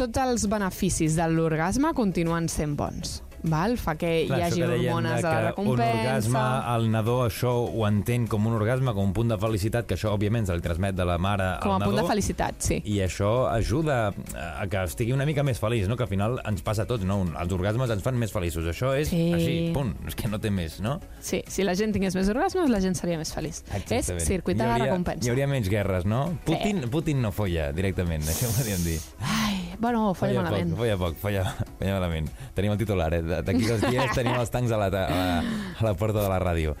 tots 0.00 0.22
els 0.24 0.46
beneficis 0.50 1.16
de 1.20 1.26
l'orgasme 1.32 1.92
continuen 1.96 2.48
sent 2.48 2.76
bons. 2.80 3.20
Val? 3.40 3.72
Fa 3.80 3.94
que 3.96 4.26
Clar, 4.28 4.36
hi 4.36 4.42
hagi 4.44 4.58
que 4.60 4.66
hormones 4.68 5.22
de 5.24 5.30
recompensa... 5.46 5.86
Un 5.88 6.02
orgasme, 6.02 6.40
el 6.74 6.82
nadó 6.92 7.14
això 7.24 7.48
ho 7.72 7.86
entén 7.88 8.26
com 8.28 8.44
un 8.50 8.52
orgasme, 8.52 8.92
com 8.92 9.06
un 9.08 9.14
punt 9.16 9.30
de 9.32 9.38
felicitat, 9.40 9.86
que 9.88 9.96
això, 9.96 10.10
òbviament, 10.12 10.44
se 10.44 10.52
li 10.58 10.60
transmet 10.60 10.92
de 10.98 11.06
la 11.08 11.14
mare 11.16 11.46
Com 11.62 11.72
a 11.72 11.78
al 11.78 11.80
nadó. 11.80 11.88
punt 11.94 12.02
de 12.02 12.04
felicitat, 12.10 12.58
sí. 12.60 12.76
I 12.84 12.98
això 13.06 13.30
ajuda 13.48 13.96
a 14.36 14.66
que 14.68 14.82
estigui 14.84 15.14
una 15.16 15.24
mica 15.24 15.40
més 15.48 15.56
feliç, 15.62 15.86
no? 15.88 15.96
que 15.96 16.04
al 16.04 16.10
final 16.12 16.36
ens 16.52 16.60
passa 16.66 16.84
a 16.84 16.90
tots, 16.90 17.06
no? 17.08 17.16
els 17.32 17.54
orgasmes 17.56 17.88
ens 17.96 18.04
fan 18.04 18.20
més 18.20 18.28
feliços. 18.36 18.68
Això 18.74 18.92
és 19.00 19.08
Sí. 19.08 19.22
així, 19.32 19.56
punt. 19.72 19.94
És 20.12 20.14
que 20.20 20.28
no 20.28 20.36
té 20.38 20.52
més, 20.52 20.76
no? 20.84 20.98
Sí, 21.24 21.40
si 21.48 21.64
la 21.64 21.72
gent 21.80 21.96
tingués 21.96 22.14
més 22.20 22.28
orgasmes, 22.28 22.68
la 22.68 22.82
gent 22.84 23.00
seria 23.00 23.16
més 23.16 23.32
feliç. 23.32 23.62
És 23.88 24.12
circuit 24.28 24.60
de 24.60 24.68
la 24.68 24.76
recompensa. 24.84 25.24
Hi 25.24 25.32
hauria 25.32 25.48
menys 25.48 25.72
guerres, 25.72 26.04
no? 26.04 26.26
Putin, 26.44 26.84
Putin 26.92 27.24
no 27.24 27.32
folla 27.32 27.70
directament, 27.72 28.20
això 28.28 28.52
ho 28.52 28.56
podríem 28.60 28.84
dir. 28.84 29.00
Ai, 29.24 29.39
bueno, 29.80 30.14
folla 30.14 30.42
malament. 30.44 30.72
Poc, 30.74 30.82
folla 30.84 30.96
poc, 31.00 31.20
folla, 31.22 31.44
folla 31.78 31.94
malament. 31.98 32.30
Tenim 32.56 32.74
el 32.74 32.80
titular, 32.80 33.10
eh? 33.16 33.22
D'aquí 33.42 33.64
dos 33.66 33.82
dies 33.88 34.12
tenim 34.18 34.36
els 34.36 34.52
tancs 34.52 34.72
a 34.76 34.80
la, 34.80 34.90
a 34.90 35.06
la, 35.20 35.28
a 35.80 35.86
la 35.88 35.94
porta 35.98 36.20
de 36.20 36.28
la 36.30 36.40
ràdio. 36.42 36.76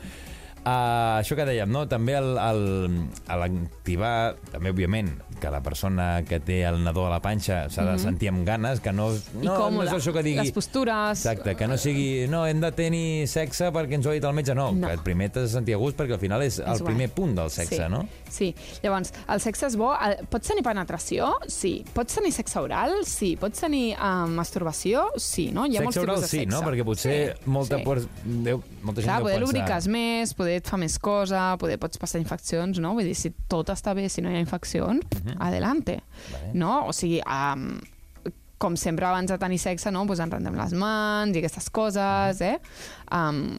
Uh, 0.60 1.18
això 1.22 1.36
que 1.38 1.46
dèiem, 1.48 1.70
no? 1.72 1.86
també 1.88 2.12
el, 2.18 2.34
el, 2.36 2.98
a 3.32 3.36
l'activar, 3.40 4.34
també 4.52 4.70
òbviament, 4.74 5.08
que 5.40 5.48
la 5.48 5.62
persona 5.64 6.20
que 6.28 6.36
té 6.44 6.58
el 6.68 6.82
nadó 6.84 7.06
a 7.08 7.10
la 7.14 7.20
panxa 7.24 7.62
s'ha 7.72 7.86
de 7.86 7.94
sentir 8.02 8.28
amb 8.28 8.42
ganes, 8.44 8.82
que 8.84 8.92
no. 8.92 9.06
I 9.14 9.38
no, 9.40 9.44
no 9.46 9.54
còmode. 9.56 9.86
és 9.88 9.94
això 9.96 10.12
que 10.12 10.22
digui... 10.26 10.42
Les 10.42 10.52
postures... 10.52 11.22
Exacte, 11.24 11.54
que 11.56 11.68
no 11.70 11.78
sigui, 11.80 12.26
no, 12.28 12.42
hem 12.46 12.60
de 12.60 12.70
tenir 12.76 13.06
sexe 13.30 13.70
perquè 13.72 13.96
ens 13.96 14.04
ho 14.04 14.12
ha 14.12 14.16
dit 14.18 14.26
el 14.28 14.36
metge, 14.36 14.52
no, 14.58 14.66
No. 14.76 14.90
que 14.90 14.98
primer 15.06 15.30
t'has 15.32 15.48
de 15.48 15.54
sentir 15.54 15.78
a 15.78 15.80
gust 15.80 15.96
perquè 15.96 16.18
al 16.18 16.20
final 16.20 16.44
és, 16.44 16.58
el 16.60 16.66
guai. 16.76 16.90
primer 16.92 17.08
punt 17.16 17.32
del 17.40 17.48
sexe, 17.50 17.80
sí. 17.80 17.88
no? 17.88 18.02
Sí. 18.28 18.50
Llavors, 18.84 19.14
el 19.32 19.40
sexe 19.40 19.66
és 19.70 19.78
bo. 19.80 19.94
El, 19.96 20.18
pots 20.30 20.52
tenir 20.52 20.62
penetració? 20.66 21.32
Sí. 21.48 21.72
Pots 21.96 22.20
tenir 22.20 22.34
sexe 22.36 22.60
oral? 22.60 22.98
Sí. 23.08 23.32
Pots 23.40 23.64
tenir 23.64 23.94
uh, 23.96 24.28
masturbació? 24.28 25.06
Sí, 25.16 25.48
no? 25.56 25.64
Hi 25.64 25.80
ha 25.80 25.86
molts 25.88 25.96
sexe 25.96 26.04
oral 26.04 26.20
tipus 26.20 26.28
de 26.28 26.30
sí, 26.36 26.42
sexe. 26.44 26.52
no? 26.52 26.60
Perquè 26.68 26.84
potser 26.86 27.16
Sí, 27.40 27.50
molta, 27.56 27.80
sí. 27.80 27.84
por... 27.88 28.04
Déu, 28.44 28.60
molta 28.84 29.00
gent 29.00 29.08
Clar, 29.08 29.18
deu 29.18 29.24
poder 29.24 29.38
pensar... 29.40 29.46
lubriques 29.46 29.88
més, 29.96 30.34
poder 30.36 30.49
et 30.58 30.68
fa 30.68 30.78
més 30.80 30.98
cosa, 30.98 31.54
poder 31.60 31.78
pots 31.80 32.00
passar 32.00 32.20
infeccions, 32.20 32.80
no? 32.82 32.94
Vull 32.98 33.06
dir, 33.06 33.16
si 33.18 33.30
tot 33.50 33.70
està 33.70 33.94
bé, 33.94 34.08
si 34.10 34.24
no 34.24 34.32
hi 34.32 34.38
ha 34.38 34.42
infeccions, 34.42 35.06
adelante. 35.38 36.00
Vale. 36.32 36.52
No? 36.58 36.74
O 36.90 36.94
sigui, 36.96 37.20
um, 37.22 37.78
com 38.60 38.76
sempre 38.76 39.06
abans 39.08 39.30
de 39.30 39.38
tenir 39.40 39.58
sexe, 39.62 39.92
no? 39.94 40.04
Pues 40.06 40.20
ens 40.20 40.34
rendem 40.34 40.56
les 40.58 40.74
mans 40.76 41.36
i 41.36 41.40
aquestes 41.40 41.70
coses, 41.72 42.42
eh? 42.44 42.58
Um, 43.16 43.56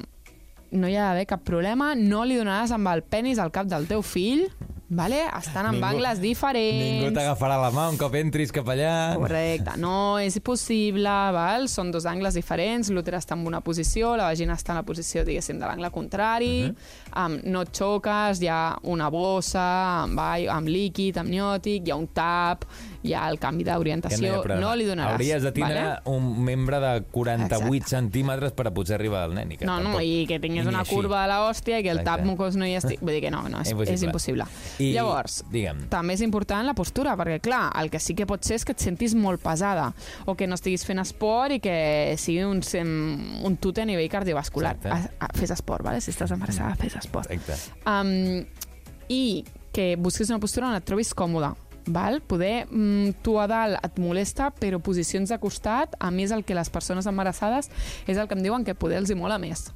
no 0.72 0.88
hi 0.88 0.96
ha 0.96 1.10
d'haver 1.10 1.26
cap 1.28 1.42
problema, 1.48 1.92
no 1.98 2.24
li 2.24 2.38
donaràs 2.40 2.72
amb 2.76 2.92
el 2.94 3.02
penis 3.04 3.42
al 3.42 3.52
cap 3.52 3.68
del 3.72 3.90
teu 3.90 4.04
fill, 4.06 4.46
vale? 4.92 5.22
estan 5.40 5.66
amb 5.70 5.78
Ningú- 5.80 5.88
angles 5.88 6.20
diferents. 6.20 6.84
Ningú 6.84 7.14
t'agafarà 7.16 7.56
la 7.62 7.72
mà 7.72 7.88
un 7.90 7.98
cop 7.98 8.14
entris 8.20 8.52
cap 8.52 8.68
allà. 8.68 9.16
Correcte, 9.16 9.78
no 9.80 10.20
és 10.20 10.38
possible, 10.44 11.10
val? 11.32 11.70
són 11.72 11.92
dos 11.92 12.06
angles 12.06 12.36
diferents, 12.36 12.92
l'úter 12.92 13.16
està 13.16 13.38
en 13.40 13.48
una 13.48 13.62
posició, 13.64 14.16
la 14.20 14.28
vagina 14.30 14.54
està 14.60 14.76
en 14.76 14.82
la 14.82 14.84
posició, 14.84 15.24
diguéssim, 15.24 15.60
de 15.60 15.66
l'angle 15.66 15.90
contrari, 15.92 16.66
uh 16.66 16.70
-huh. 16.70 17.01
Um, 17.16 17.40
no 17.44 17.62
et 17.66 17.72
xoques, 17.76 18.42
hi 18.42 18.48
ha 18.48 18.78
una 18.84 19.10
bossa 19.10 20.04
amb, 20.04 20.20
ai- 20.20 20.48
amb 20.48 20.68
líquid, 20.68 21.18
amniòtic, 21.18 21.88
hi 21.88 21.92
ha 21.92 21.96
un 21.96 22.08
tap, 22.08 22.66
hi 23.04 23.14
ha 23.18 23.28
el 23.32 23.40
canvi 23.42 23.64
d'orientació, 23.66 24.36
no, 24.36 24.42
problema. 24.44 24.76
li 24.76 24.86
donaràs. 24.86 25.16
Hauries 25.16 25.42
de 25.44 25.52
tindre 25.52 25.82
vale? 25.82 26.02
un 26.06 26.44
membre 26.46 26.80
de 26.80 26.92
48 27.12 27.48
Exacte. 27.74 27.90
centímetres 27.96 28.52
per 28.54 28.68
a 28.68 28.72
poder 28.74 28.96
arribar 28.96 29.24
al 29.24 29.34
nen. 29.34 29.52
I 29.52 29.58
que 29.58 29.66
No, 29.66 29.80
no, 29.80 29.96
tampoc- 29.96 30.06
i 30.06 30.26
que 30.28 30.40
tinguis 30.40 30.68
una 30.68 30.82
així. 30.82 30.94
curva 30.96 31.24
de 31.26 31.34
l'hòstia 31.34 31.80
i 31.80 31.84
que 31.84 31.90
el 31.90 32.00
Exacte. 32.00 32.22
tap 32.22 32.26
mucós 32.30 32.56
no 32.56 32.66
hi 32.66 32.76
estigui... 32.76 33.00
Vull 33.02 33.14
dir 33.16 33.22
que 33.22 33.32
no, 33.32 33.42
no 33.50 33.62
és, 33.62 33.72
Impossible. 33.72 33.94
és 33.96 34.04
impossible. 34.04 34.46
I- 34.80 34.92
Llavors, 34.94 35.44
digue'm. 35.52 35.88
també 35.90 36.14
és 36.14 36.22
important 36.22 36.66
la 36.66 36.74
postura, 36.76 37.16
perquè, 37.18 37.40
clar, 37.42 37.72
el 37.82 37.90
que 37.90 38.00
sí 38.00 38.14
que 38.16 38.26
pot 38.30 38.44
ser 38.44 38.56
és 38.56 38.66
que 38.66 38.74
et 38.74 38.80
sentis 38.80 39.16
molt 39.16 39.42
pesada 39.42 39.94
o 40.26 40.36
que 40.36 40.46
no 40.48 40.56
estiguis 40.56 40.86
fent 40.86 41.00
esport 41.00 41.52
i 41.52 41.60
que 41.60 42.16
sigui 42.18 42.44
un, 42.44 42.62
un 43.44 43.58
tute 43.58 43.82
a 43.82 43.86
nivell 43.86 44.10
cardiovascular. 44.10 44.78
A, 44.86 45.00
a, 45.20 45.28
fes 45.34 45.50
esport, 45.52 45.84
vale? 45.84 46.00
si 46.02 46.12
estàs 46.12 46.32
embarassada, 46.32 46.76
fes 46.76 46.94
esport. 46.96 47.01
Exacte. 47.10 47.58
Um, 47.86 48.46
I 49.10 49.44
que 49.72 49.96
busquis 49.96 50.30
una 50.30 50.40
postura 50.40 50.70
on 50.70 50.78
et 50.78 50.86
trobis 50.88 51.14
còmoda. 51.16 51.56
Val? 51.88 52.22
Poder, 52.22 52.68
mm, 52.70 53.22
tu 53.24 53.40
a 53.40 53.48
dalt 53.48 53.80
et 53.84 53.98
molesta, 54.00 54.52
però 54.54 54.80
posicions 54.80 55.30
de 55.30 55.38
costat, 55.42 55.96
a 56.00 56.12
més 56.12 56.32
el 56.32 56.44
que 56.44 56.56
les 56.56 56.70
persones 56.70 57.08
embarassades 57.08 57.72
és 58.08 58.18
el 58.18 58.28
que 58.28 58.36
em 58.36 58.44
diuen 58.44 58.64
que 58.64 58.76
poder 58.76 58.98
els 59.02 59.10
hi 59.10 59.16
mola 59.16 59.40
més. 59.40 59.72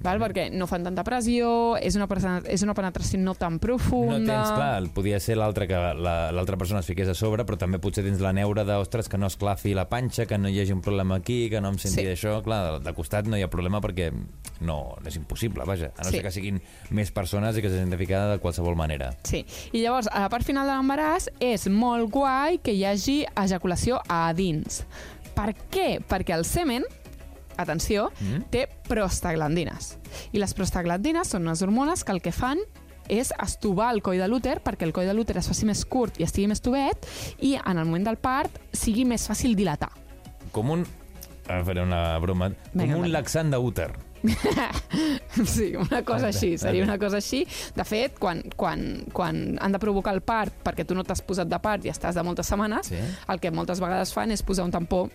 Val? 0.00 0.18
Perquè 0.22 0.46
no 0.52 0.64
fan 0.66 0.82
tanta 0.86 1.02
pressió, 1.04 1.76
és 1.76 1.96
una, 1.98 2.06
és 2.48 2.62
una 2.64 2.72
penetració 2.74 3.18
no 3.20 3.34
tan 3.36 3.58
profunda... 3.60 4.16
No 4.18 4.26
tens, 4.30 4.52
clar, 4.56 4.88
podia 4.96 5.18
ser 5.20 5.36
l'altre 5.36 5.66
que 5.68 5.76
la- 5.76 6.30
l'altra 6.32 6.56
persona 6.56 6.80
es 6.80 6.86
fiqués 6.88 7.08
a 7.08 7.14
sobre, 7.14 7.44
però 7.44 7.58
també 7.60 7.78
potser 7.78 8.04
tens 8.06 8.20
la 8.24 8.32
neura 8.32 8.64
de, 8.64 8.78
ostres, 8.80 9.10
que 9.12 9.18
no 9.20 9.28
esclafi 9.28 9.74
la 9.76 9.88
panxa, 9.90 10.24
que 10.26 10.38
no 10.40 10.48
hi 10.48 10.60
hagi 10.62 10.72
un 10.72 10.80
problema 10.80 11.16
aquí, 11.20 11.50
que 11.52 11.60
no 11.60 11.68
em 11.68 11.76
senti 11.78 12.00
Sí. 12.00 12.06
això. 12.14 12.38
Clar, 12.42 12.80
de, 12.80 12.94
costat 12.96 13.26
no 13.28 13.36
hi 13.36 13.42
ha 13.44 13.50
problema 13.52 13.80
perquè 13.84 14.08
no, 14.64 14.96
és 15.04 15.16
impossible, 15.20 15.64
vaja. 15.68 15.92
A 15.98 16.02
no 16.04 16.08
Sí. 16.10 16.16
ser 16.16 16.22
que 16.24 16.30
siguin 16.32 16.62
més 16.90 17.12
persones 17.12 17.56
i 17.56 17.62
que 17.62 17.68
s'hagin 17.68 17.90
de 17.90 17.98
ficar 18.00 18.22
de 18.32 18.38
qualsevol 18.40 18.76
manera. 18.76 19.12
Sí, 19.24 19.44
i 19.72 19.82
llavors 19.82 20.08
a 20.10 20.20
la 20.24 20.28
part 20.32 20.44
final 20.48 20.66
de 20.66 20.72
l'embaràs 20.78 21.28
és 21.40 21.68
molt 21.68 22.08
guai 22.10 22.56
que 22.64 22.72
hi 22.72 22.84
hagi 22.88 23.26
ejaculació 23.36 24.00
a 24.08 24.32
dins. 24.32 24.84
Per 25.36 25.54
què? 25.70 26.00
Perquè 26.08 26.34
el 26.34 26.44
semen, 26.44 26.84
atenció, 27.62 28.10
Mm. 28.20 28.44
té 28.50 28.68
prostaglandines. 28.88 29.98
I 30.32 30.38
les 30.38 30.54
prostaglandines 30.54 31.28
són 31.28 31.46
unes 31.46 31.62
hormones 31.62 32.04
que 32.04 32.12
el 32.12 32.20
que 32.22 32.32
fan 32.32 32.58
és 33.10 33.32
estovar 33.42 33.92
el 33.94 34.02
coll 34.02 34.18
de 34.18 34.28
l'úter 34.28 34.60
perquè 34.62 34.84
el 34.86 34.92
coll 34.92 35.06
de 35.08 35.14
l'úter 35.14 35.36
es 35.38 35.48
faci 35.48 35.66
més 35.66 35.84
curt 35.84 36.20
i 36.20 36.22
estigui 36.22 36.46
més 36.46 36.60
tovet 36.62 37.06
i 37.40 37.56
en 37.56 37.78
el 37.78 37.84
moment 37.84 38.04
del 38.06 38.16
part 38.22 38.50
sigui 38.72 39.04
més 39.04 39.26
fàcil 39.28 39.56
dilatar. 39.58 39.90
Com 40.52 40.70
un... 40.70 40.86
Ara 41.50 41.64
faré 41.64 41.82
una 41.82 42.16
broma. 42.22 42.48
Vinga, 42.48 42.60
com 42.72 42.82
un 42.84 42.86
endavant. 43.06 43.12
laxant 43.12 43.50
d'úter. 43.50 43.90
Sí, 45.46 45.72
una 45.76 46.02
cosa 46.04 46.28
així, 46.28 46.56
seria 46.58 46.84
una 46.84 46.98
cosa 46.98 47.16
així. 47.18 47.46
De 47.74 47.84
fet, 47.88 48.18
quan, 48.20 48.42
quan, 48.56 49.06
quan 49.12 49.56
han 49.62 49.72
de 49.72 49.78
provocar 49.82 50.12
el 50.14 50.20
part 50.26 50.52
perquè 50.64 50.84
tu 50.86 50.94
no 50.94 51.04
t'has 51.06 51.22
posat 51.24 51.48
de 51.48 51.58
part 51.62 51.84
i 51.86 51.90
estàs 51.92 52.14
de 52.18 52.22
moltes 52.26 52.46
setmanes, 52.50 52.86
Sí. 52.90 52.98
el 53.28 53.40
que 53.40 53.50
moltes 53.50 53.80
vegades 53.80 54.12
fan 54.12 54.30
és 54.30 54.42
posar 54.42 54.64
un 54.66 54.70
tampó 54.74 55.08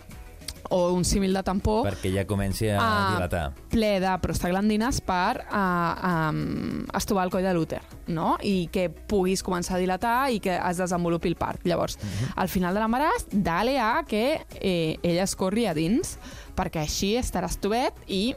o 0.70 0.92
un 0.92 1.04
símil 1.04 1.32
de 1.34 1.42
tampó 1.42 1.82
Perquè 1.84 2.12
ja 2.14 2.24
comenci 2.26 2.68
a 2.70 2.78
Ah. 2.80 3.14
dilatar. 3.14 3.52
ple 3.70 4.00
de 4.00 4.18
prostaglandines 4.22 5.00
per 5.00 5.44
uh, 5.50 6.30
um, 6.30 6.84
estovar 6.94 7.24
el 7.24 7.30
coll 7.30 7.42
de 7.42 7.52
l'úter, 7.54 7.80
no? 8.08 8.36
I 8.42 8.68
que 8.72 8.88
puguis 8.90 9.42
començar 9.42 9.76
a 9.76 9.78
dilatar 9.78 10.30
i 10.32 10.40
que 10.40 10.56
es 10.56 10.76
desenvolupi 10.78 11.28
el 11.28 11.36
part. 11.36 11.60
Llavors, 11.64 11.98
Mhm. 11.98 12.32
al 12.36 12.48
final 12.48 12.74
de 12.74 12.80
l'embaràs, 12.80 13.26
dale 13.30 13.78
a 13.78 14.04
que 14.06 14.40
eh, 14.60 14.98
ella 15.02 15.22
es 15.24 15.36
corri 15.36 15.66
a 15.66 15.74
dins, 15.74 16.18
perquè 16.56 16.80
així 16.82 17.16
estaràs 17.16 17.58
tovet 17.60 17.92
i 18.08 18.34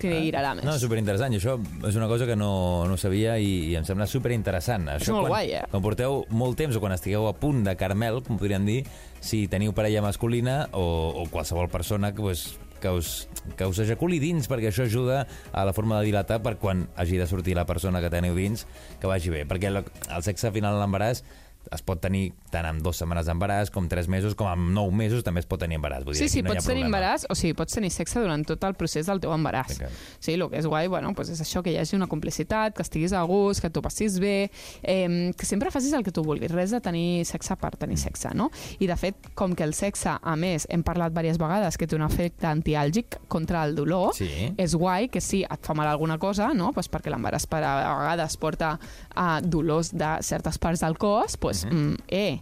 tirarà 0.00 0.54
més. 0.56 0.64
No, 0.64 0.72
superinteressant. 0.80 1.34
I 1.34 1.36
això 1.36 1.58
és 1.86 1.94
una 1.94 2.06
cosa 2.08 2.24
que 2.24 2.34
no, 2.34 2.86
no 2.88 2.96
sabia 2.96 3.34
i, 3.38 3.70
i 3.70 3.76
em 3.76 3.84
sembla 3.84 4.06
superinteressant. 4.08 4.86
Això 4.94 5.12
molt 5.12 5.26
quan, 5.28 5.34
guai, 5.34 5.50
eh? 5.58 5.64
Quan 5.70 5.82
porteu 5.84 6.22
molt 6.30 6.56
temps 6.56 6.74
o 6.76 6.80
quan 6.80 6.92
estigueu 6.96 7.26
a 7.28 7.34
punt 7.36 7.62
de 7.66 7.74
carmel, 7.76 8.22
com 8.24 8.38
podríem 8.40 8.64
dir, 8.64 8.86
si 9.20 9.46
teniu 9.48 9.72
parella 9.76 10.02
masculina 10.02 10.66
o, 10.72 11.12
o 11.16 11.28
qualsevol 11.30 11.68
persona 11.72 12.14
que, 12.14 12.24
pues, 12.24 12.58
que, 12.80 12.88
us, 12.88 13.28
que 13.56 13.68
us 13.68 13.78
ejaculi 13.84 14.18
dins, 14.18 14.48
perquè 14.50 14.72
això 14.72 14.88
ajuda 14.88 15.26
a 15.52 15.64
la 15.68 15.74
forma 15.76 16.00
de 16.00 16.08
dilatar 16.08 16.40
per 16.42 16.56
quan 16.58 16.88
hagi 16.96 17.20
de 17.20 17.28
sortir 17.30 17.54
la 17.54 17.68
persona 17.68 18.00
que 18.00 18.10
teniu 18.10 18.34
dins, 18.34 18.66
que 18.98 19.10
vagi 19.10 19.30
bé. 19.30 19.44
Perquè 19.46 19.70
el, 19.70 19.84
el 19.84 20.26
sexe 20.26 20.48
al 20.48 20.56
final 20.56 20.74
de 20.74 20.82
l'embaràs 20.82 21.22
es 21.72 21.82
pot 21.82 22.00
tenir 22.00 22.32
tant 22.50 22.66
amb 22.66 22.80
dues 22.82 22.96
setmanes 22.96 23.26
d'embaràs 23.28 23.70
com 23.70 23.86
tres 23.88 24.08
mesos, 24.08 24.34
com 24.34 24.46
amb 24.48 24.70
nou 24.74 24.90
mesos 24.90 25.22
també 25.22 25.40
es 25.40 25.46
pot 25.46 25.60
tenir 25.60 25.76
embaràs. 25.78 26.04
Vull 26.04 26.14
dir, 26.14 26.22
Sí, 26.24 26.28
sí, 26.28 26.42
no 26.42 26.50
pots 26.54 26.66
tenir 26.66 26.84
embaràs, 26.86 27.26
o 27.30 27.34
sigui, 27.34 27.54
pots 27.54 27.74
tenir 27.74 27.90
sexe 27.90 28.18
durant 28.20 28.44
tot 28.46 28.64
el 28.64 28.74
procés 28.74 29.06
del 29.06 29.20
teu 29.20 29.30
embaràs. 29.30 29.68
Sí, 29.68 29.78
que- 29.78 29.88
Sí, 30.20 30.32
el 30.34 30.48
que 30.50 30.58
és 30.58 30.66
guai, 30.66 30.88
bueno, 30.88 31.14
pues 31.14 31.28
és 31.30 31.40
això, 31.40 31.62
que 31.62 31.70
hi 31.72 31.76
hagi 31.78 31.96
una 31.96 32.06
complicitat, 32.08 32.74
que 32.74 32.82
estiguis 32.82 33.12
a 33.12 33.22
gust, 33.22 33.60
que 33.60 33.70
t'ho 33.70 33.82
passis 33.82 34.18
bé, 34.18 34.50
eh, 34.82 35.32
que 35.36 35.46
sempre 35.46 35.70
facis 35.70 35.92
el 35.92 36.02
que 36.02 36.10
tu 36.12 36.22
vulguis, 36.24 36.50
res 36.50 36.70
de 36.70 36.80
tenir 36.80 37.24
sexe 37.26 37.54
per 37.56 37.76
tenir 37.76 37.98
sexe, 37.98 38.30
no? 38.34 38.50
I, 38.78 38.86
de 38.86 38.96
fet, 38.96 39.30
com 39.34 39.54
que 39.54 39.62
el 39.64 39.74
sexe, 39.74 40.10
a 40.20 40.36
més, 40.36 40.66
hem 40.70 40.82
parlat 40.82 41.12
diverses 41.12 41.38
vegades 41.38 41.76
que 41.76 41.86
té 41.86 41.94
un 41.96 42.02
efecte 42.02 42.46
antiàlgic 42.46 43.18
contra 43.28 43.64
el 43.64 43.74
dolor, 43.74 44.14
Sí. 44.14 44.54
és 44.56 44.74
guai 44.74 45.08
que 45.08 45.20
si 45.20 45.42
et 45.44 45.60
fa 45.66 45.74
mal 45.74 45.86
alguna 45.88 46.18
cosa, 46.18 46.52
no? 46.54 46.72
pues 46.72 46.88
perquè 46.90 47.10
l'embaràs 47.10 47.46
per 47.46 47.62
a 47.64 47.94
vegades 47.98 48.36
porta 48.36 48.78
a 49.14 49.40
dolors 49.42 49.92
de 49.92 50.16
certes 50.22 50.58
parts 50.58 50.80
del 50.80 50.96
cos, 50.98 51.36
pues, 51.36 51.49
mm, 51.52 51.94
eh, 52.08 52.40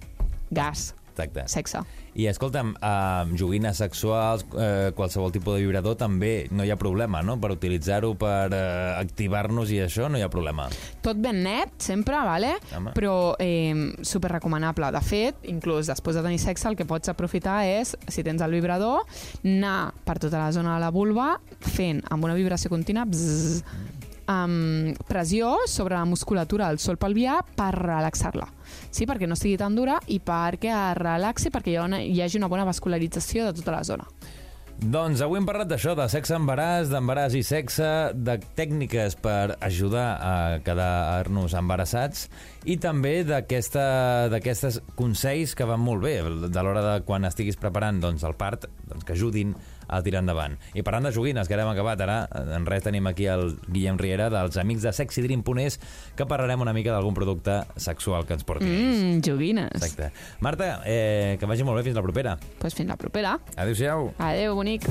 gas, 0.50 0.94
Exacte. 1.18 1.48
sexe. 1.50 1.80
I 2.18 2.26
escolta'm, 2.26 2.72
amb 2.82 3.34
joguines 3.38 3.78
sexuals, 3.78 4.44
eh, 4.58 4.90
qualsevol 4.94 5.30
tipus 5.34 5.54
de 5.54 5.64
vibrador, 5.64 5.94
també 5.98 6.48
no 6.50 6.64
hi 6.66 6.70
ha 6.70 6.76
problema, 6.78 7.20
no? 7.22 7.36
Per 7.38 7.50
utilitzar-ho, 7.54 8.12
per 8.18 8.48
eh, 8.54 8.94
activar-nos 8.98 9.70
i 9.70 9.80
això, 9.84 10.08
no 10.10 10.18
hi 10.18 10.22
ha 10.22 10.30
problema. 10.30 10.68
Tot 11.02 11.18
ben 11.22 11.42
net, 11.44 11.76
sempre, 11.82 12.16
vale? 12.26 12.56
Home. 12.74 12.92
però 12.94 13.34
eh, 13.38 13.94
super 14.02 14.32
recomanable. 14.32 14.90
De 14.94 15.02
fet, 15.04 15.36
inclús 15.50 15.86
després 15.90 16.18
de 16.18 16.22
tenir 16.26 16.38
sexe, 16.42 16.66
el 16.70 16.78
que 16.78 16.86
pots 16.86 17.10
aprofitar 17.10 17.60
és, 17.66 17.94
si 18.08 18.24
tens 18.26 18.42
el 18.42 18.54
vibrador, 18.58 19.06
anar 19.44 19.92
per 20.04 20.18
tota 20.18 20.38
la 20.38 20.50
zona 20.54 20.74
de 20.74 20.82
la 20.86 20.90
vulva 20.90 21.40
fent 21.60 22.02
amb 22.10 22.24
una 22.24 22.34
vibració 22.34 22.70
contínua 22.70 23.04
bzzz, 23.06 23.62
amb 24.28 24.98
pressió 25.08 25.54
sobre 25.66 25.96
la 25.96 26.04
musculatura 26.04 26.68
del 26.68 26.80
sol 26.82 27.00
pelvià 27.00 27.40
per 27.56 27.72
relaxar-la. 27.74 28.48
Sí, 28.90 29.06
perquè 29.08 29.26
no 29.26 29.38
estigui 29.38 29.56
tan 29.60 29.76
dura 29.78 29.96
i 30.06 30.20
perquè 30.20 30.72
es 30.74 30.98
relaxi, 31.00 31.52
perquè 31.54 31.72
hi, 31.72 31.78
ha 31.80 31.86
una, 31.88 32.02
hi 32.04 32.20
hagi 32.20 32.40
una 32.40 32.52
bona 32.52 32.68
vascularització 32.68 33.48
de 33.48 33.56
tota 33.60 33.78
la 33.78 33.86
zona. 33.88 34.08
Doncs 34.78 35.24
avui 35.24 35.40
hem 35.40 35.46
parlat 35.48 35.66
d'això, 35.66 35.96
de 35.98 36.04
sexe 36.06 36.36
embaràs, 36.36 36.86
d'embaràs 36.92 37.34
i 37.34 37.40
sexe, 37.42 37.86
de 38.14 38.36
tècniques 38.54 39.16
per 39.18 39.56
ajudar 39.58 40.04
a 40.22 40.34
quedar-nos 40.62 41.56
embarassats 41.58 42.28
i 42.62 42.76
també 42.78 43.24
d'aquestes 43.26 44.78
consells 44.94 45.56
que 45.58 45.66
van 45.66 45.82
molt 45.82 46.04
bé 46.06 46.20
de 46.22 46.62
l'hora 46.62 46.84
de 46.84 46.94
quan 47.08 47.26
estiguis 47.26 47.58
preparant 47.58 47.98
doncs, 48.04 48.22
el 48.22 48.38
part, 48.38 48.68
doncs, 48.86 49.02
que 49.02 49.18
ajudin 49.18 49.56
a 49.88 50.02
tirar 50.04 50.22
endavant. 50.22 50.58
I 50.74 50.84
parlant 50.86 51.08
de 51.08 51.12
joguines, 51.16 51.48
que 51.48 51.56
ara 51.56 51.64
hem 51.64 51.72
acabat, 51.72 52.00
ara 52.04 52.18
en 52.54 52.66
res 52.68 52.84
tenim 52.86 53.06
aquí 53.10 53.26
el 53.26 53.56
Guillem 53.66 53.98
Riera 53.98 54.28
dels 54.30 54.56
amics 54.60 54.84
de 54.86 54.92
sexydream.es 54.92 55.80
que 56.16 56.26
parlarem 56.28 56.60
una 56.60 56.74
mica 56.76 56.92
d'algun 56.92 57.16
producte 57.16 57.62
sexual 57.76 58.26
que 58.26 58.36
ens 58.38 58.44
portin 58.44 58.68
ells. 58.68 59.02
Mmm, 59.02 59.22
joguines. 59.24 59.74
Exacte. 59.80 60.12
Marta, 60.44 60.82
eh, 60.84 61.36
que 61.40 61.46
vagi 61.46 61.64
molt 61.64 61.80
bé, 61.80 61.86
fins 61.88 61.96
la 61.96 62.04
propera. 62.04 62.36
Doncs 62.36 62.60
pues 62.60 62.74
fins 62.74 62.88
la 62.88 62.96
propera. 63.00 63.38
Adéu-siau. 63.56 64.12
Adéu, 64.18 64.54
bonic. 64.54 64.86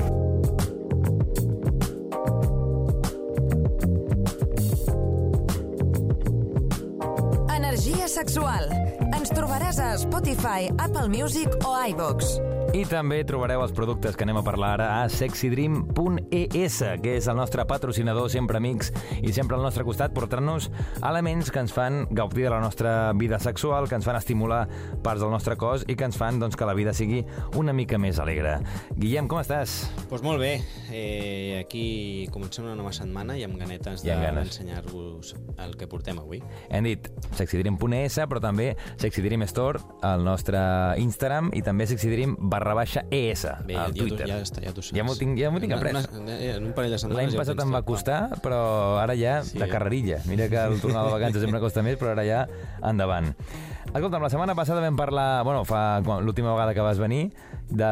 Energia 7.54 8.08
sexual. 8.08 8.68
Ens 9.14 9.32
trobaràs 9.34 9.80
a 9.82 9.94
Spotify, 9.98 10.68
Apple 10.78 11.08
Music 11.08 11.54
o 11.64 11.74
iVox. 11.88 12.57
I 12.76 12.82
també 12.84 13.22
trobareu 13.24 13.62
els 13.64 13.72
productes 13.72 14.12
que 14.12 14.26
anem 14.26 14.36
a 14.36 14.42
parlar 14.44 14.74
ara 14.74 14.86
a 14.98 15.04
sexydream.es, 15.08 16.74
que 17.00 17.14
és 17.16 17.28
el 17.30 17.38
nostre 17.38 17.64
patrocinador, 17.64 18.26
sempre 18.28 18.58
amics 18.60 18.90
i 19.22 19.32
sempre 19.32 19.56
al 19.56 19.62
nostre 19.64 19.86
costat, 19.88 20.12
portant-nos 20.12 20.66
elements 21.00 21.48
que 21.48 21.62
ens 21.64 21.72
fan 21.72 22.02
gaudir 22.12 22.44
de 22.44 22.50
la 22.52 22.58
nostra 22.60 23.14
vida 23.16 23.38
sexual, 23.40 23.88
que 23.88 23.96
ens 23.96 24.04
fan 24.04 24.18
estimular 24.20 24.66
parts 25.02 25.24
del 25.24 25.32
nostre 25.32 25.56
cos 25.56 25.86
i 25.88 25.96
que 25.96 26.04
ens 26.10 26.18
fan 26.20 26.42
doncs, 26.42 26.58
que 26.60 26.68
la 26.68 26.74
vida 26.76 26.92
sigui 26.92 27.22
una 27.56 27.72
mica 27.72 27.96
més 27.96 28.20
alegre. 28.20 28.58
Guillem, 28.92 29.30
com 29.32 29.40
estàs? 29.40 29.78
Doncs 29.94 30.10
pues 30.12 30.26
molt 30.26 30.44
bé, 30.44 30.52
eh, 30.92 31.62
aquí 31.62 32.28
comencem 32.34 32.68
una 32.68 32.76
nova 32.76 32.92
setmana 32.92 33.38
i 33.40 33.46
amb 33.48 33.56
ganetes 33.56 34.04
d'ensenyar-vos 34.04 35.32
el 35.64 35.74
que 35.80 35.88
portem 35.88 36.20
avui. 36.20 36.42
Hem 36.68 36.84
dit 36.90 37.08
sexydream.es, 37.32 38.20
però 38.28 38.44
també 38.44 38.74
Sexydream 39.00 39.48
Store, 39.48 39.80
el 40.04 40.28
nostre 40.28 40.60
Instagram, 41.00 41.48
i 41.56 41.64
també 41.64 41.88
sexydream 41.88 42.36
barra 42.58 42.74
baixa 42.74 43.04
ES 43.10 43.46
Bé, 43.64 43.76
al 43.78 43.94
ja, 43.94 44.02
Twitter. 44.02 44.26
ja 44.28 44.40
està, 44.42 44.62
ja 44.64 44.72
t'ho 44.74 44.82
saps. 44.82 44.96
Ja 44.98 45.04
m'ho 45.06 45.14
tinc, 45.18 45.38
ja 45.38 45.50
tinc 45.62 45.72
après. 45.78 45.94
una- 45.94 46.38
En 46.38 46.66
un 46.66 46.72
parell 46.74 46.90
de 46.92 46.98
setmanes 46.98 47.22
L'any 47.24 47.32
ja 47.32 47.38
passat 47.44 47.62
em 47.64 47.72
va 47.72 47.82
costar, 47.86 48.20
però 48.42 48.98
ara 48.98 49.14
ja 49.16 49.42
Sí, 49.44 49.58
de 49.58 49.64
eh? 49.64 49.68
carrerilla. 49.68 50.18
Mira 50.26 50.48
que 50.48 50.56
el 50.58 50.80
tornar 50.80 51.04
de 51.06 51.12
vacances 51.14 51.42
sempre 51.42 51.60
costa 51.60 51.82
més, 51.82 51.96
però 51.98 52.10
ara 52.16 52.24
ja 52.26 52.46
endavant. 52.82 53.34
Escolta'm, 53.88 54.20
la 54.22 54.28
setmana 54.30 54.54
passada 54.54 54.82
vam 54.84 54.96
parlar, 54.98 55.42
bueno, 55.44 55.62
fa 55.64 55.98
l'última 56.20 56.52
vegada 56.52 56.74
que 56.76 56.80
vas 56.84 56.98
venir, 57.00 57.30
de 57.68 57.88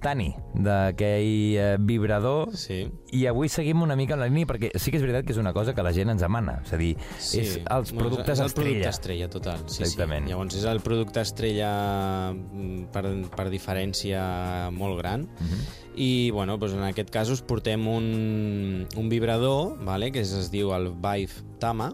Tani, 0.00 0.28
d'aquell 0.54 1.56
eh, 1.58 1.76
vibrador, 1.78 2.54
Sí. 2.56 2.88
i 3.12 3.26
avui 3.26 3.48
seguim 3.50 3.82
una 3.82 3.96
mica 3.96 4.14
en 4.14 4.20
la 4.20 4.26
línia, 4.28 4.46
perquè 4.46 4.70
sí 4.78 4.90
que 4.90 4.96
és 4.98 5.02
veritat 5.02 5.26
que 5.26 5.32
és 5.34 5.38
una 5.42 5.52
cosa 5.52 5.74
que 5.74 5.82
la 5.82 5.92
gent 5.92 6.08
ens 6.10 6.22
demana. 6.22 6.60
És 6.64 6.72
a 6.72 6.76
dir, 6.78 6.96
Sí. 7.18 7.40
és 7.40 7.56
els 7.68 7.92
Bueno, 7.92 8.08
productes 8.08 8.38
és 8.38 8.44
el 8.46 8.52
producte 8.52 8.88
estrella. 8.88 8.90
estrella, 8.90 9.28
total. 9.30 9.58
Sí, 9.66 9.82
Exactament. 9.82 10.24
Sí. 10.26 10.30
Llavors 10.30 10.54
és 10.54 10.64
el 10.64 10.80
producte 10.80 11.20
estrella 11.20 12.32
mm, 12.32 12.84
per, 12.92 13.04
per 13.36 13.50
diferència 13.50 14.70
molt 14.70 14.98
gran. 14.98 15.28
Mhm. 15.40 15.66
I, 15.96 16.30
bueno, 16.30 16.56
doncs 16.58 16.74
en 16.74 16.84
aquest 16.84 17.10
cas 17.10 17.28
us 17.28 17.42
portem 17.42 17.86
un, 17.88 18.86
un 18.96 19.08
vibrador, 19.08 19.76
vale? 19.84 20.12
que 20.12 20.20
es, 20.20 20.32
es 20.32 20.50
diu 20.50 20.72
el 20.74 20.92
Vive 20.94 21.32
Tama, 21.58 21.92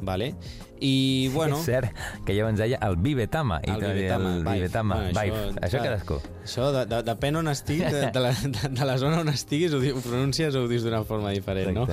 vale? 0.00 0.34
I, 0.80 1.28
bueno... 1.34 1.58
És 1.58 1.66
cert 1.68 1.94
que 2.26 2.36
ja 2.36 2.48
ens 2.48 2.60
deia 2.60 2.78
el 2.86 2.96
Vivetama. 3.02 3.60
i 3.66 3.70
El 3.72 3.82
Vivetama, 3.82 4.34
el 4.36 4.42
Vive. 4.44 4.54
Vivetama, 4.58 4.98
Bueno, 4.98 5.20
Vive. 5.22 5.40
això, 5.48 5.64
Això 5.66 5.78
clar, 5.78 5.84
cadascú. 5.88 6.20
Això 6.44 6.68
de, 6.74 6.84
de, 6.90 7.00
depèn 7.08 7.40
on 7.40 7.48
estiguis, 7.52 7.90
de, 7.92 8.04
de, 8.14 8.22
la, 8.24 8.32
de, 8.58 8.68
de 8.78 8.88
la 8.88 8.98
zona 9.00 9.20
on 9.24 9.32
estiguis, 9.32 9.74
ho, 9.74 9.80
ho 9.80 10.02
pronuncies 10.04 10.54
o 10.54 10.64
ho 10.64 10.68
dius 10.70 10.86
d'una 10.86 11.02
forma 11.08 11.32
diferent, 11.36 11.74
no? 11.76 11.86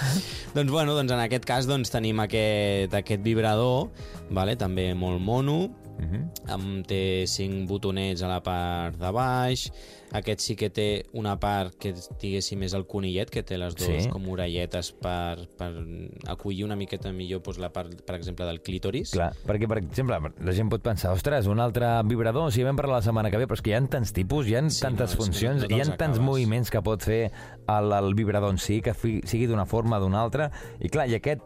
doncs, 0.56 0.70
bueno, 0.70 0.94
doncs 0.98 1.12
en 1.12 1.22
aquest 1.24 1.46
cas 1.48 1.68
doncs, 1.70 1.92
tenim 1.92 2.20
aquest, 2.24 2.94
aquest 3.02 3.22
vibrador, 3.26 3.90
vale? 4.30 4.56
també 4.60 4.90
molt 4.98 5.20
mono, 5.22 5.70
Mhm. 6.00 6.30
amb, 6.48 6.86
té 6.86 7.24
cinc 7.26 7.68
botonets 7.68 8.22
a 8.22 8.28
la 8.28 8.40
part 8.42 8.96
de 8.98 9.10
baix, 9.12 9.70
aquest 10.12 10.40
sí 10.40 10.56
que 10.56 10.70
té 10.70 11.04
una 11.12 11.38
part 11.38 11.74
que 11.78 11.92
diguéssim 12.20 12.62
és 12.64 12.72
el 12.74 12.86
conillet, 12.86 13.28
que 13.30 13.42
té 13.42 13.58
les 13.58 13.74
dues 13.76 14.04
Sí. 14.04 14.08
com 14.10 14.26
orelletes 14.28 14.92
per, 14.92 15.46
per 15.58 15.70
acollir 16.26 16.64
una 16.64 16.76
miqueta 16.76 17.12
millor 17.12 17.42
doncs, 17.42 17.58
la 17.58 17.70
part, 17.72 17.92
per 18.06 18.16
exemple, 18.16 18.46
del 18.46 18.60
clítoris. 18.62 19.10
Clar, 19.12 19.32
perquè, 19.46 19.68
per 19.68 19.78
exemple, 19.78 20.18
la 20.40 20.52
gent 20.52 20.68
pot 20.70 20.82
pensar, 20.82 21.12
ostres, 21.12 21.46
un 21.46 21.60
altre 21.60 21.86
vibrador, 22.04 22.50
si 22.52 22.62
vam 22.64 22.76
parlar 22.76 22.96
la 22.98 23.02
setmana 23.02 23.30
que 23.30 23.36
ve, 23.38 23.46
però 23.46 23.54
és 23.58 23.62
que 23.62 23.70
hi 23.70 23.74
ha 23.74 23.82
tants 23.86 24.12
tipus, 24.12 24.46
hi 24.48 24.54
ha 24.56 24.64
Sí, 24.70 24.80
tantes 24.82 25.14
no, 25.16 25.24
funcions, 25.24 25.62
hi 25.68 25.74
ha 25.80 25.84
tants 25.96 26.18
acabes. 26.18 26.20
moviments 26.20 26.70
que 26.70 26.82
pot 26.82 27.02
fer 27.02 27.30
el, 27.68 27.92
el 27.92 28.14
vibrador 28.14 28.50
en 28.50 28.58
si, 28.58 28.80
que 28.82 28.94
fi, 28.94 29.20
sigui 29.24 29.46
d'una 29.46 29.66
forma 29.66 29.98
o 29.98 30.00
d'una 30.00 30.20
altra, 30.22 30.50
i 30.80 30.88
clar, 30.88 31.08
i 31.08 31.14
aquest 31.14 31.40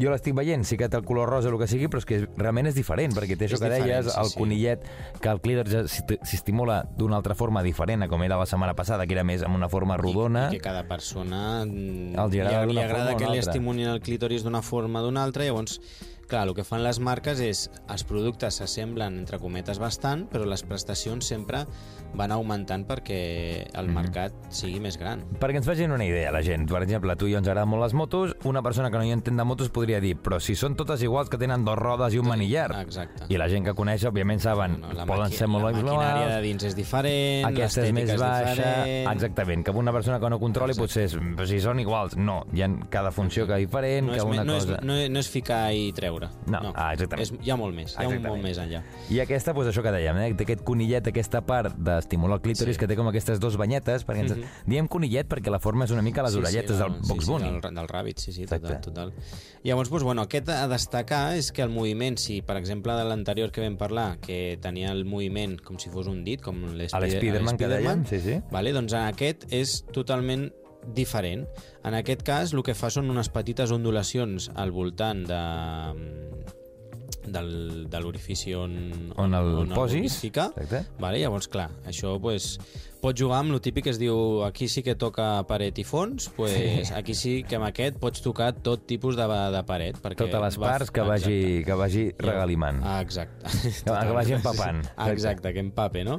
jo 0.00 0.10
l'estic 0.10 0.34
veient, 0.34 0.64
sí 0.66 0.76
que 0.80 0.88
té 0.88 0.96
el 0.96 1.04
color 1.04 1.28
rosa 1.28 1.48
o 1.48 1.52
el 1.54 1.58
que 1.60 1.68
sigui, 1.70 1.88
però 1.88 1.98
és 2.02 2.06
que 2.08 2.18
realment 2.36 2.66
és 2.70 2.74
diferent, 2.74 3.14
perquè 3.14 3.36
té 3.38 3.46
això 3.46 3.58
És 3.58 3.62
que 3.62 3.70
deies, 3.70 4.08
sí, 4.10 4.18
el 4.20 4.30
sí. 4.32 4.38
conillet, 4.38 4.86
que 5.20 5.28
el 5.30 5.40
clítoris 5.40 5.74
s'esti- 5.90 6.18
s'estimula 6.22 6.82
d'una 6.96 7.16
altra 7.16 7.34
forma 7.34 7.62
diferent 7.62 8.02
a 8.02 8.08
com 8.08 8.22
era 8.22 8.36
la 8.40 8.46
setmana 8.46 8.74
passada, 8.74 9.06
que 9.06 9.14
era 9.14 9.24
més 9.24 9.42
amb 9.42 9.54
una 9.56 9.68
forma 9.68 9.96
rodona. 9.96 10.48
I, 10.50 10.56
i 10.56 10.58
que 10.58 10.64
cada 10.68 10.84
persona 10.88 11.64
li, 11.64 12.10
li 12.10 12.74
d'una 12.74 12.84
agrada 12.84 13.16
que 13.16 13.28
li 13.30 13.38
estimulin 13.38 13.88
el 13.94 14.00
clítoris 14.00 14.42
d'una 14.44 14.62
forma 14.62 15.00
o 15.00 15.06
d'una 15.06 15.22
altra, 15.24 15.44
llavors 15.44 15.80
clar, 16.26 16.46
el 16.48 16.54
que 16.54 16.64
fan 16.64 16.82
les 16.84 16.98
marques 17.00 17.40
és 17.40 17.66
els 17.88 18.04
productes 18.04 18.54
s'assemblen 18.60 19.18
entre 19.22 19.38
cometes 19.38 19.78
bastant, 19.78 20.26
però 20.30 20.44
les 20.48 20.62
prestacions 20.62 21.26
sempre 21.26 21.64
van 22.14 22.30
augmentant 22.30 22.84
perquè 22.86 23.66
el 23.74 23.88
Mhm. 23.88 23.94
mercat 23.94 24.32
sigui 24.50 24.78
més 24.80 24.96
gran. 24.98 25.24
Perquè 25.40 25.56
ens 25.56 25.66
facin 25.66 25.90
una 25.90 26.04
idea, 26.04 26.30
la 26.30 26.42
gent. 26.42 26.68
Per 26.70 26.82
exemple, 26.82 27.10
a 27.12 27.16
tu 27.16 27.26
i 27.26 27.32
jo 27.32 27.38
ens 27.38 27.48
agraden 27.48 27.68
molt 27.68 27.82
les 27.82 27.94
motos, 27.94 28.36
una 28.44 28.62
persona 28.62 28.90
que 28.90 28.98
no 28.98 29.04
hi 29.04 29.10
entén 29.10 29.36
de 29.36 29.44
motos 29.44 29.68
podria 29.70 30.00
dir 30.00 30.16
però 30.16 30.38
si 30.40 30.54
són 30.54 30.76
totes 30.76 31.02
iguals 31.02 31.28
que 31.28 31.38
tenen 31.38 31.64
dos 31.64 31.76
rodes 31.76 32.14
i 32.14 32.18
un 32.18 32.28
manillar. 32.28 32.70
Exacte. 32.80 33.24
I 33.28 33.36
la 33.36 33.48
gent 33.48 33.64
que 33.66 33.74
coneix, 33.74 34.04
òbviament, 34.04 34.40
saben, 34.40 34.80
No, 34.80 34.92
la 34.92 35.04
poden 35.06 35.30
ser 35.32 35.48
molt 35.48 35.64
la 35.64 35.72
maquinària 35.72 36.26
de 36.26 36.30
iguals, 36.30 36.42
dins 36.42 36.64
és 36.64 36.76
diferent, 36.76 37.46
aquesta 37.46 37.82
és 37.84 37.92
més 37.92 38.08
baixa... 38.18 38.54
diferent... 38.54 39.12
Exactament, 39.12 39.64
que 39.64 39.70
una 39.72 39.92
persona 39.92 40.20
que 40.20 40.30
no 40.30 40.38
controli 40.38 40.70
Exacte. 40.70 40.86
potser 40.86 41.04
és, 41.04 41.14
però 41.36 41.46
si 41.46 41.60
són 41.60 41.80
iguals, 41.80 42.16
no. 42.16 42.44
Hi 42.52 42.62
ha 42.62 42.68
cada 42.90 43.10
funció 43.10 43.46
que 43.46 43.56
diferent, 43.56 44.06
No 44.06 44.12
que 44.12 44.18
és, 44.18 44.24
una 44.24 44.44
no, 44.44 44.54
cosa... 44.54 44.74
és, 44.76 44.82
no, 44.84 44.94
no 45.08 45.18
és 45.18 45.28
ficar 45.28 45.72
i 45.74 45.92
treure. 45.92 46.13
No, 46.46 46.72
ah, 46.74 46.92
exactament. 46.94 47.24
És, 47.24 47.32
hi 47.46 47.50
ha 47.50 47.56
molt 47.56 47.74
més, 47.74 47.94
hi 47.96 48.04
ha 48.04 48.08
un 48.08 48.22
molt 48.22 48.42
més 48.42 48.58
enllà. 48.58 48.82
I 49.10 49.20
aquesta, 49.20 49.52
doncs 49.52 49.72
això 49.72 49.82
que 49.82 49.92
dèiem, 49.94 50.20
eh? 50.22 50.28
té 50.38 50.46
aquest 50.46 50.64
conillet, 50.64 51.06
aquesta 51.10 51.42
part 51.46 51.76
d'estimular 51.76 52.38
el 52.38 52.42
clítoris, 52.44 52.76
Sí. 52.76 52.80
que 52.80 52.88
té 52.90 52.96
com 52.96 53.08
aquestes 53.08 53.40
dos 53.40 53.56
banyetes, 53.56 54.06
perquè 54.06 54.24
ens... 54.24 54.36
Mhm. 54.36 54.44
diem 54.66 54.88
conillet 54.88 55.28
perquè 55.28 55.50
la 55.50 55.58
forma 55.58 55.84
és 55.84 55.90
una 55.90 56.02
mica 56.02 56.22
les 56.22 56.34
orelletes 56.36 56.78
del 56.78 56.96
Box 57.08 57.24
sí, 57.24 57.30
Bunny. 57.30 57.48
Sí, 57.48 57.60
del, 57.60 57.74
del 57.74 57.88
Rabbit, 57.88 58.18
sí, 58.18 58.32
sí, 58.32 58.42
Exacte. 58.42 58.78
total, 58.80 59.12
total. 59.12 59.12
Llavors, 59.64 59.90
doncs, 59.90 60.02
bueno, 60.02 60.22
aquest 60.22 60.48
a 60.48 60.68
destacar 60.68 61.36
és 61.36 61.52
que 61.52 61.62
el 61.62 61.70
moviment, 61.70 62.18
si 62.18 62.40
per 62.42 62.56
exemple 62.56 62.94
de 62.94 63.04
l'anterior 63.04 63.50
que 63.50 63.62
vam 63.64 63.76
parlar, 63.76 64.18
que 64.20 64.58
tenia 64.60 64.92
el 64.92 65.04
moviment 65.04 65.58
com 65.62 65.78
si 65.78 65.90
fos 65.90 66.06
un 66.06 66.24
dit, 66.24 66.40
com 66.42 66.60
l'Spiderman 66.74 67.56
que 67.56 67.68
dèiem, 67.68 68.04
sí, 68.06 68.20
sí. 68.20 68.40
Vale, 68.52 68.72
doncs 68.72 68.92
en 68.92 69.08
aquest 69.08 69.46
és 69.52 69.84
totalment 69.92 70.50
diferent. 70.94 71.46
En 71.84 71.96
aquest 71.96 72.22
cas, 72.26 72.52
el 72.54 72.62
que 72.66 72.74
fa 72.76 72.90
són 72.92 73.10
unes 73.12 73.30
petites 73.32 73.72
ondulacions 73.74 74.50
al 74.54 74.74
voltant 74.74 75.24
de 75.28 75.42
del, 77.24 77.86
de 77.90 78.00
l'orifici 78.00 78.54
on, 78.56 78.74
On 79.20 79.34
el 79.36 79.50
vulguis 79.54 79.76
posis. 79.78 80.18
Vale, 81.00 81.20
llavors, 81.22 81.48
clar, 81.48 81.70
això 81.88 82.18
pues, 82.20 82.58
pots 83.04 83.20
jugar 83.20 83.42
amb 83.44 83.52
el 83.52 83.60
típic 83.60 83.84
que 83.84 83.92
es 83.92 83.98
diu 84.00 84.40
aquí 84.46 84.64
sí 84.72 84.80
que 84.82 84.94
toca 84.96 85.42
paret 85.48 85.76
i 85.78 85.84
fons, 85.84 86.30
pues, 86.36 86.54
Sí. 86.88 86.94
aquí 86.96 87.12
sí 87.14 87.34
que 87.44 87.58
amb 87.58 87.66
aquest 87.68 87.98
pots 88.00 88.22
tocar 88.24 88.50
tot 88.64 88.86
tipus 88.88 89.16
de, 89.18 89.26
de 89.52 89.62
paret. 89.68 89.98
Perquè 90.00 90.24
Totes 90.24 90.40
les 90.46 90.56
va- 90.60 90.70
parts 90.72 90.90
que 90.94 91.04
vagi, 91.04 91.36
que 91.66 91.76
vagi 91.76 92.04
regalimant. 92.18 92.80
Ah, 92.82 93.00
exacte. 93.04 93.44
Que, 93.84 93.92
que 93.92 94.16
vagi 94.16 94.32
empapant. 94.38 94.80
Ah, 94.96 95.10
exacte, 95.12 95.52
que 95.52 95.60
empape, 95.60 96.04
no? 96.08 96.18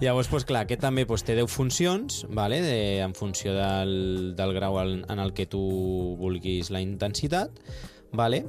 Llavors, 0.00 0.30
doncs, 0.32 0.48
clar, 0.48 0.64
aquest 0.64 0.80
també 0.86 1.04
doncs, 1.04 1.24
té 1.28 1.36
10 1.36 1.50
funcions, 1.52 2.22
vale? 2.30 2.62
de, 2.64 3.00
en 3.04 3.14
funció 3.14 3.52
del, 3.54 4.34
del 4.36 4.54
grau 4.56 4.78
en, 4.80 5.04
en 5.10 5.18
el 5.20 5.34
que 5.36 5.44
tu 5.46 5.60
vulguis 6.18 6.70
la 6.70 6.80
intensitat, 6.80 7.50
vale? 8.12 8.44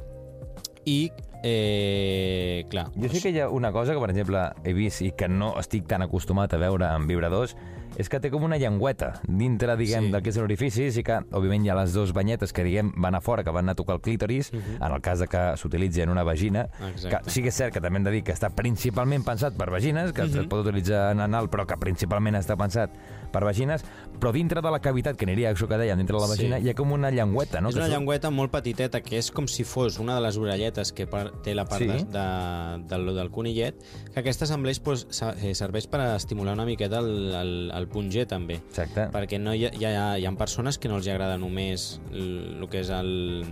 i 0.86 1.10
eh, 1.48 2.66
clar, 2.70 2.90
Jo 2.98 3.08
sí 3.10 3.22
que 3.22 3.30
hi 3.30 3.40
ha 3.40 3.50
una 3.54 3.72
cosa 3.72 3.94
que, 3.94 4.02
per 4.02 4.10
exemple, 4.10 4.42
he 4.66 4.74
vist 4.74 5.04
i 5.06 5.12
que 5.14 5.30
no 5.30 5.54
estic 5.62 5.86
tan 5.86 6.02
acostumat 6.02 6.56
a 6.58 6.58
veure 6.58 6.88
amb 6.90 7.06
vibradors, 7.06 7.54
és 8.02 8.10
que 8.12 8.20
té 8.20 8.32
com 8.34 8.44
una 8.44 8.58
llengüeta 8.60 9.22
dintre, 9.24 9.78
diguem, 9.78 10.08
Sí. 10.08 10.12
del 10.12 10.24
que 10.24 10.30
és 10.34 10.38
l'orifici, 10.42 10.90
sí 10.92 11.04
que, 11.04 11.20
òbviament, 11.32 11.64
hi 11.64 11.70
ha 11.70 11.76
les 11.78 11.94
dues 11.94 12.12
banyetes 12.14 12.52
que, 12.52 12.64
diguem, 12.66 12.92
van 12.98 13.16
a 13.16 13.22
fora, 13.22 13.44
que 13.44 13.52
van 13.52 13.70
a 13.70 13.76
tocar 13.76 13.96
el 13.96 14.02
clítoris, 14.02 14.52
uh 14.52 14.58
-huh. 14.58 14.88
en 14.88 14.96
el 14.96 15.02
cas 15.02 15.20
de 15.20 15.28
que 15.28 15.56
s'utilitzi 15.56 16.02
en 16.02 16.10
una 16.10 16.24
vagina, 16.24 16.68
Exacte. 16.92 17.24
que 17.24 17.30
sí 17.30 17.42
que 17.42 17.50
és 17.50 17.56
cert 17.56 17.74
que 17.74 17.80
també 17.80 17.98
hem 17.98 18.04
de 18.04 18.12
dir 18.12 18.24
que 18.24 18.34
està 18.34 18.50
principalment 18.50 19.24
pensat 19.24 19.54
per 19.56 19.70
vagines, 19.70 20.12
que 20.12 20.24
uh 20.24 20.28
-huh. 20.28 20.42
es 20.42 20.48
pot 20.48 20.66
utilitzar 20.66 21.12
en 21.12 21.20
anal, 21.22 21.48
però 21.50 21.66
que 21.66 21.78
principalment 21.78 22.36
està 22.36 22.58
pensat 22.58 22.90
per 23.32 23.44
vagines, 23.44 23.84
però 24.20 24.32
dintre 24.32 24.62
de 24.62 24.72
la 24.72 24.80
cavitat, 24.80 25.18
que 25.18 25.26
aniria 25.26 25.52
això 25.54 25.68
que 25.68 25.78
dèiem, 25.78 25.98
dintre 25.98 26.16
de 26.18 26.22
la 26.22 26.28
Sí. 26.28 26.36
vagina, 26.38 26.60
hi 26.60 26.70
ha 26.70 26.74
com 26.76 26.92
una 26.92 27.12
llengüeta, 27.12 27.62
no? 27.62 27.70
és 27.70 27.76
que 27.76 27.82
una 27.82 27.90
llengüeta 27.90 28.30
molt 28.32 28.52
petiteta 28.52 29.02
que 29.02 29.18
és 29.18 29.32
com 29.32 29.48
si 29.48 29.64
fos 29.64 30.00
una 30.00 30.16
de 30.16 30.22
les 30.22 30.38
orelletes 30.38 30.92
que 30.94 31.06
té 31.44 31.56
la 31.56 31.66
part 31.66 31.82
Sí. 31.82 31.88
de, 31.88 32.04
de, 32.06 32.84
del, 32.88 33.16
del 33.16 33.32
conillet, 33.32 33.76
que 34.14 34.20
aquesta 34.20 34.46
sembleix 34.46 34.80
pues, 34.80 35.08
eh, 35.42 35.54
serveix 35.54 35.88
per 35.88 36.02
estimular 36.16 36.54
una 36.54 36.66
miqueta 36.66 37.00
el, 37.00 37.34
el, 37.36 37.72
el 37.76 37.88
punt 37.88 38.10
G 38.12 38.26
també. 38.28 38.56
Exacte. 38.70 39.10
Perquè 39.12 39.40
no 39.40 39.54
hi 39.54 39.66
ha, 39.66 39.72
hi, 39.74 39.86
ha, 39.86 40.18
hi 40.20 40.26
ha 40.26 40.32
persones 40.38 40.78
que 40.78 40.88
no 40.90 40.98
els 40.98 41.08
agrada 41.08 41.38
només 41.38 42.00
el, 42.12 42.58
el 42.62 42.70
que 42.70 42.80
és 42.80 42.90
el, 42.90 43.46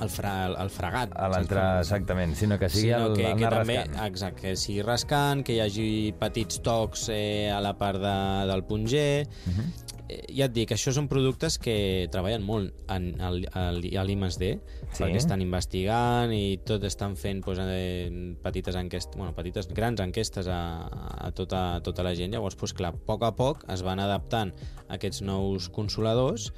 el, 0.00 0.08
fra, 0.12 0.32
el, 0.46 0.70
fregat. 0.70 1.12
A 1.16 1.28
saps? 1.32 1.52
exactament, 1.82 2.34
sinó 2.38 2.58
que 2.58 2.68
sigui 2.68 2.92
sinó 2.92 3.06
el, 3.10 3.16
que, 3.18 3.26
el 3.32 3.38
que 3.38 3.50
també, 3.52 3.76
rascant. 3.82 4.06
exacte, 4.06 4.40
que 4.42 4.56
sigui 4.56 4.82
rascant, 4.86 5.44
que 5.44 5.56
hi 5.56 5.60
hagi 5.64 5.90
petits 6.18 6.62
tocs 6.64 7.08
eh, 7.14 7.50
a 7.52 7.60
la 7.64 7.74
part 7.78 8.00
de, 8.02 8.16
del 8.50 8.64
punt 8.68 8.86
G. 8.90 9.04
Mhm. 9.46 9.70
Eh, 10.08 10.22
ja 10.32 10.46
et 10.46 10.54
dic, 10.56 10.70
això 10.72 10.88
són 10.96 11.04
productes 11.04 11.58
que 11.60 12.08
treballen 12.08 12.40
molt 12.40 12.72
en, 12.88 13.10
al, 13.20 13.42
a 13.52 13.66
l'IMSD, 13.76 14.54
Sí. 14.88 15.02
perquè 15.02 15.18
estan 15.20 15.42
investigant 15.44 16.32
i 16.32 16.56
tot 16.64 16.80
estan 16.88 17.12
fent 17.20 17.42
doncs, 17.44 17.58
eh, 17.60 18.08
petites 18.40 18.74
enquestes, 18.74 19.18
bueno, 19.20 19.34
petites, 19.36 19.68
grans 19.76 20.00
enquestes 20.00 20.48
a, 20.48 20.88
a, 20.88 21.30
tota, 21.36 21.76
a 21.76 21.82
tota 21.84 22.02
la 22.06 22.14
gent. 22.16 22.32
Llavors, 22.32 22.56
doncs, 22.56 22.72
clar, 22.72 22.94
a 22.94 22.96
poc 22.96 23.22
a 23.28 23.34
poc 23.36 23.66
es 23.68 23.82
van 23.84 24.00
adaptant 24.00 24.54
aquests 24.88 25.20
nous 25.20 25.68
consoladors 25.68 26.48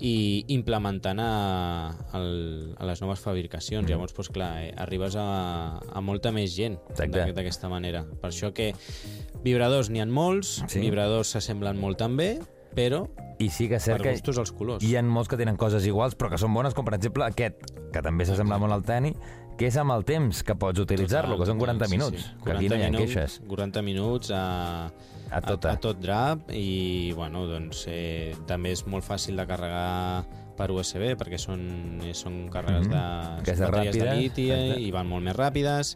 i 0.00 0.44
implementant 0.48 1.20
a, 1.22 1.90
al, 2.12 2.74
a 2.78 2.86
les 2.88 3.02
noves 3.02 3.20
fabricacions. 3.20 3.84
Mm. 3.84 3.90
Llavors, 3.92 4.14
doncs, 4.16 4.30
clar, 4.34 4.50
eh, 4.64 4.72
arribes 4.76 5.16
a, 5.16 5.26
a 5.78 6.00
molta 6.00 6.32
més 6.32 6.54
gent 6.56 6.78
d'aquesta 6.96 7.68
manera. 7.68 8.04
Per 8.20 8.30
això 8.30 8.52
que 8.54 8.72
vibradors 9.44 9.90
n'hi 9.90 10.00
ha 10.02 10.06
molts, 10.06 10.62
Sí. 10.66 10.80
vibradors 10.80 11.34
s'assemblen 11.34 11.78
molt 11.78 11.98
també, 11.98 12.38
però 12.74 13.06
I 13.38 13.48
sí 13.50 13.68
que 13.68 13.76
és 13.76 13.82
cert 13.84 14.02
per 14.02 14.12
gustos 14.12 14.38
els 14.38 14.52
colors. 14.52 14.84
hi 14.84 14.94
ha 14.96 15.02
molts 15.02 15.28
que 15.28 15.36
tenen 15.36 15.56
coses 15.56 15.84
iguals, 15.86 16.16
però 16.16 16.30
que 16.30 16.38
són 16.38 16.54
bones, 16.54 16.74
com 16.74 16.84
per 16.84 16.94
exemple 16.94 17.24
aquest, 17.24 17.56
que 17.92 18.02
també 18.02 18.24
s'assembla 18.24 18.58
molt 18.58 18.72
al 18.72 18.82
teni, 18.86 19.14
que 19.62 19.70
és 19.70 19.78
amb 19.78 19.94
el 19.94 20.02
temps 20.02 20.42
que 20.42 20.56
pots 20.58 20.82
utilitzar-lo, 20.82 21.36
que 21.38 21.46
són 21.46 21.60
40 21.62 21.88
minuts, 21.92 22.28
que 22.42 22.54
aquí 22.56 22.70
no 22.70 22.78
hi 22.78 22.82
ha 22.82 22.90
minuts, 22.90 23.14
queixes. 23.14 23.38
40 23.46 23.82
minuts 23.86 24.32
a, 24.34 24.44
A 25.30 25.40
tota. 25.44 25.70
a, 25.70 25.78
a 25.78 25.80
tot 25.80 26.00
drap 26.02 26.50
i 26.50 27.12
bueno, 27.16 27.46
doncs, 27.46 27.86
eh, 27.88 28.34
també 28.50 28.74
és 28.74 28.82
molt 28.90 29.06
fàcil 29.06 29.38
de 29.38 29.46
carregar 29.46 30.24
per 30.58 30.68
USB 30.74 31.14
perquè 31.20 31.38
són, 31.40 31.62
eh, 32.02 32.12
són 32.16 32.42
càrregues 32.52 32.90
de 32.90 33.00
Aquestes 33.38 33.62
són 33.62 33.72
bateries 33.76 33.96
de 33.96 34.04
ràpides, 34.04 34.20
liti 34.20 34.48
exacte. 34.50 34.80
i 34.82 34.90
van 34.98 35.08
molt 35.08 35.28
més 35.30 35.38
ràpides 35.38 35.94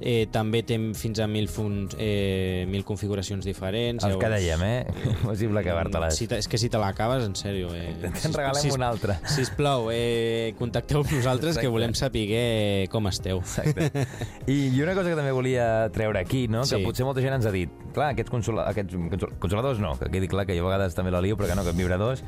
eh, 0.00 0.26
també 0.32 0.60
té 0.66 0.76
fins 0.98 1.18
a 1.22 1.26
1.000, 1.26 1.48
fun 1.48 1.76
eh, 1.98 2.66
1.000 2.68 2.84
configuracions 2.84 3.44
diferents. 3.46 4.04
Els 4.04 4.16
que 4.20 4.28
dèiem, 4.32 4.62
eh? 4.66 4.86
Impossible 5.14 5.60
acabar-te-les. 5.62 6.16
Si 6.18 6.28
és 6.36 6.48
que 6.48 6.58
si 6.60 6.68
te 6.72 6.80
l'acabes, 6.80 7.24
en 7.26 7.34
sèrio... 7.38 7.70
Eh, 7.74 7.94
Te'n 8.20 8.34
regalem 8.36 8.72
una 8.76 8.90
altra. 8.92 9.18
Sisplau, 9.32 9.88
eh, 9.94 10.54
contacteu 10.58 11.00
amb 11.04 11.12
nosaltres 11.16 11.54
Exacte. 11.56 11.66
que 11.66 11.72
volem 11.72 11.94
saber 11.96 12.88
com 12.92 13.08
esteu. 13.08 13.40
Exacte. 13.44 13.90
I, 14.52 14.58
I 14.76 14.82
una 14.82 14.94
cosa 14.98 15.10
que 15.12 15.16
també 15.18 15.32
volia 15.32 15.88
treure 15.94 16.20
aquí, 16.20 16.46
no? 16.48 16.62
que 16.66 16.76
Sí. 16.76 16.82
potser 16.84 17.06
molta 17.08 17.22
gent 17.24 17.38
ens 17.38 17.46
ha 17.48 17.54
dit, 17.54 17.72
clar, 17.96 18.10
aquests, 18.12 18.30
consola, 18.30 18.66
aquests 18.70 18.94
consol- 18.94 19.32
consoladors 19.40 19.80
no, 19.80 19.94
que 19.98 20.10
quedi 20.12 20.28
clar 20.28 20.44
que 20.46 20.56
jo 20.58 20.66
a 20.66 20.70
vegades 20.70 20.94
també 20.98 21.10
la 21.14 21.22
lio, 21.24 21.36
però 21.38 21.48
que 21.48 21.56
no, 21.56 21.64
que 21.64 21.72
vibradors, 21.76 22.22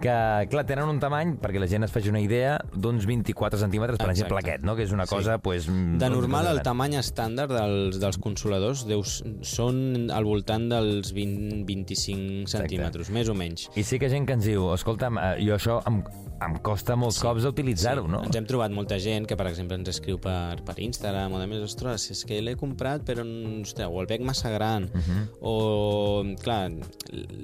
que, 0.00 0.46
clar, 0.50 0.64
tenen 0.68 0.88
un 0.90 0.98
tamany, 1.00 1.36
perquè 1.40 1.60
la 1.62 1.66
gent 1.70 1.86
es 1.86 1.92
faci 1.94 2.10
una 2.12 2.20
idea, 2.20 2.58
d'uns 2.74 3.06
24 3.08 3.58
centímetres, 3.58 3.96
per 3.98 4.10
Exacte. 4.10 4.26
exemple, 4.26 4.42
aquest, 4.42 4.64
no? 4.64 4.74
que 4.76 4.82
és 4.84 4.92
una 4.92 5.06
Sí. 5.06 5.14
cosa... 5.14 5.38
Pues, 5.38 5.66
De 5.66 6.10
normal, 6.10 6.46
el 6.50 6.60
tamany 6.62 6.98
estàndard 7.00 7.50
dels, 7.52 7.98
dels 8.02 8.18
consoladors 8.18 8.84
deus, 8.86 9.22
són 9.42 10.10
al 10.12 10.24
voltant 10.28 10.68
dels 10.68 11.12
20, 11.16 11.64
25 11.64 12.46
centímetres, 12.50 13.08
més 13.10 13.28
o 13.28 13.34
menys. 13.34 13.70
I 13.76 13.82
sí 13.84 13.98
que 13.98 14.10
gent 14.12 14.26
que 14.28 14.34
ens 14.36 14.44
diu, 14.44 14.68
escolta'm, 14.74 15.16
eh, 15.18 15.32
jo 15.46 15.54
això 15.56 15.78
em, 15.88 16.02
em 16.44 16.58
costa 16.60 16.96
molts 17.00 17.18
cops 17.22 17.46
utilitzar-ho, 17.48 18.06
no? 18.06 18.20
Ens 18.26 18.36
hem 18.36 18.44
trobat 18.44 18.70
molta 18.70 18.98
gent 19.00 19.24
que, 19.26 19.36
per 19.36 19.46
exemple, 19.48 19.78
ens 19.80 19.88
escriu 19.88 20.18
per, 20.20 20.60
per 20.66 20.76
Instagram 20.78 21.32
o 21.32 21.38
de 21.40 21.46
més, 21.46 21.62
ostres, 21.64 22.10
és 22.12 22.24
que 22.28 22.42
l'he 22.42 22.56
comprat 22.60 23.00
però 23.08 23.24
ostres, 23.62 23.88
o 23.88 24.00
el 24.02 24.06
veig 24.06 24.20
massa 24.20 24.50
gran 24.52 24.90
Mhm. 24.92 25.28
o, 25.40 26.24
clar, 26.42 26.70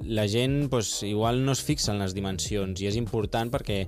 la 0.03 0.27
gent 0.27 0.69
pues, 0.69 1.01
igual 1.03 1.43
no 1.43 1.51
es 1.53 1.61
fixa 1.63 1.91
en 1.91 1.99
les 1.99 2.13
dimensions 2.13 2.42
i 2.51 2.89
és 2.89 2.97
important 2.99 3.51
perquè 3.53 3.83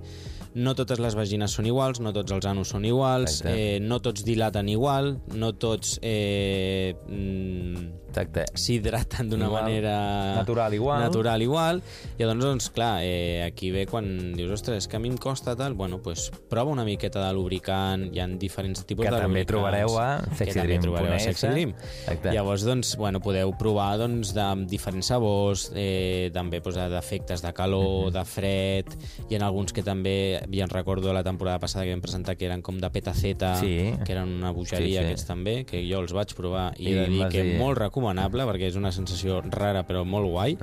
no 0.55 0.75
totes 0.75 1.01
les 1.03 1.15
vagines 1.17 1.51
són 1.51 1.67
iguals, 1.67 1.99
no 1.99 2.13
tots 2.15 2.31
els 2.31 2.45
anus 2.47 2.71
són 2.71 2.85
iguals, 2.87 3.41
Exacte. 3.41 3.75
eh, 3.75 3.79
no 3.83 3.99
tots 3.99 4.23
dilaten 4.23 4.69
igual, 4.71 5.17
no 5.35 5.51
tots 5.59 5.97
eh, 6.01 6.95
mm, 7.09 8.04
Exacte. 8.15 8.45
s'hidraten 8.55 9.29
d'una 9.29 9.49
manera 9.49 10.35
Natural 10.35 10.73
igual. 10.73 10.99
natural 11.01 11.41
igual 11.41 11.81
i 12.17 12.23
llavors, 12.23 12.39
doncs, 12.45 12.69
clar, 12.69 13.01
eh, 13.03 13.43
aquí 13.43 13.71
ve 13.71 13.85
quan 13.87 14.33
dius, 14.35 14.51
ostres, 14.51 14.77
és 14.85 14.87
que 14.87 14.95
a 14.95 14.99
mi 14.99 15.09
em 15.09 15.17
costa 15.17 15.55
tal, 15.55 15.73
bueno, 15.73 15.99
pues, 16.01 16.31
prova 16.49 16.71
una 16.71 16.85
miqueta 16.85 17.25
de 17.27 17.33
lubricant, 17.33 18.07
hi 18.15 18.19
ha 18.19 18.27
diferents 18.27 18.85
tipus 18.85 19.05
Que 19.05 19.11
de 19.11 19.19
també 19.19 19.43
trobareu 19.45 19.97
a 19.99 20.21
que 20.37 20.53
també 20.53 20.79
trobareu 20.79 21.13
a. 21.13 21.19
Sexy 21.19 21.47
Dream. 21.47 21.73
Exacte. 21.73 22.31
Llavors, 22.31 22.63
doncs, 22.63 22.95
bueno, 22.95 23.19
podeu 23.19 23.51
provar 23.57 23.97
doncs, 23.97 24.33
de 24.33 24.47
diferents 24.67 25.07
sabors, 25.07 25.71
eh, 25.75 26.31
també 26.33 26.61
doncs, 26.61 26.87
d'efectes 26.89 27.41
de 27.41 27.53
calor, 27.53 28.07
Mhm. 28.07 28.13
de 28.13 28.25
fred, 28.25 28.85
hi 29.29 29.35
ha 29.35 29.45
alguns 29.45 29.73
que 29.73 29.83
també, 29.83 30.39
ja 30.51 30.63
en 30.63 30.69
recordo 30.69 31.11
la 31.13 31.23
temporada 31.23 31.59
passada 31.59 31.83
que 31.85 31.91
vam 31.91 32.01
presentar 32.01 32.37
que 32.37 32.45
eren 32.45 32.61
com 32.61 32.77
de 32.79 32.89
petaceta, 32.89 33.55
Sí. 33.59 33.93
que 34.05 34.11
eren 34.13 34.29
una 34.29 34.51
bogeria, 34.51 34.85
Sí, 34.85 34.91
sí. 34.93 34.97
aquests 34.97 35.25
també, 35.25 35.65
que 35.65 35.83
jo 35.89 35.99
els 35.99 36.13
vaig 36.13 36.33
provar 36.33 36.73
i, 36.77 36.85
I 36.85 36.91
he 36.91 36.95
de 36.95 37.07
dir 37.07 37.27
que 37.29 37.43
dir- 37.43 37.57
molt 37.59 37.77
recomanable 37.77 38.04
perquè 38.13 38.67
és 38.67 38.75
una 38.75 38.91
sensació 38.91 39.41
rara 39.41 39.83
però 39.87 40.05
molt 40.05 40.27
guai 40.29 40.57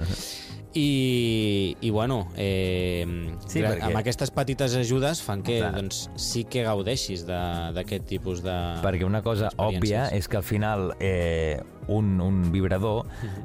i, 0.75 1.77
i 1.81 1.91
bueno 1.91 2.29
eh, 2.37 3.05
Sí, 3.47 3.61
perquè- 3.61 3.83
amb 3.85 3.97
aquestes 4.01 4.31
petites 4.31 4.75
ajudes 4.75 5.21
fan 5.23 5.43
que 5.43 5.59
Clar. 5.59 5.75
doncs, 5.75 6.09
sí 6.17 6.45
que 6.45 6.63
gaudeixis 6.65 7.27
de- 7.27 7.73
d'aquest 7.75 8.07
tipus 8.07 8.43
de 8.43 8.55
Perquè 8.83 9.05
una 9.05 9.21
cosa 9.23 9.51
òbvia 9.59 10.09
és 10.17 10.29
que 10.29 10.39
al 10.39 10.43
final 10.43 10.95
eh, 10.99 11.61
un, 11.89 12.21
un 12.23 12.51
vibrador 12.53 13.05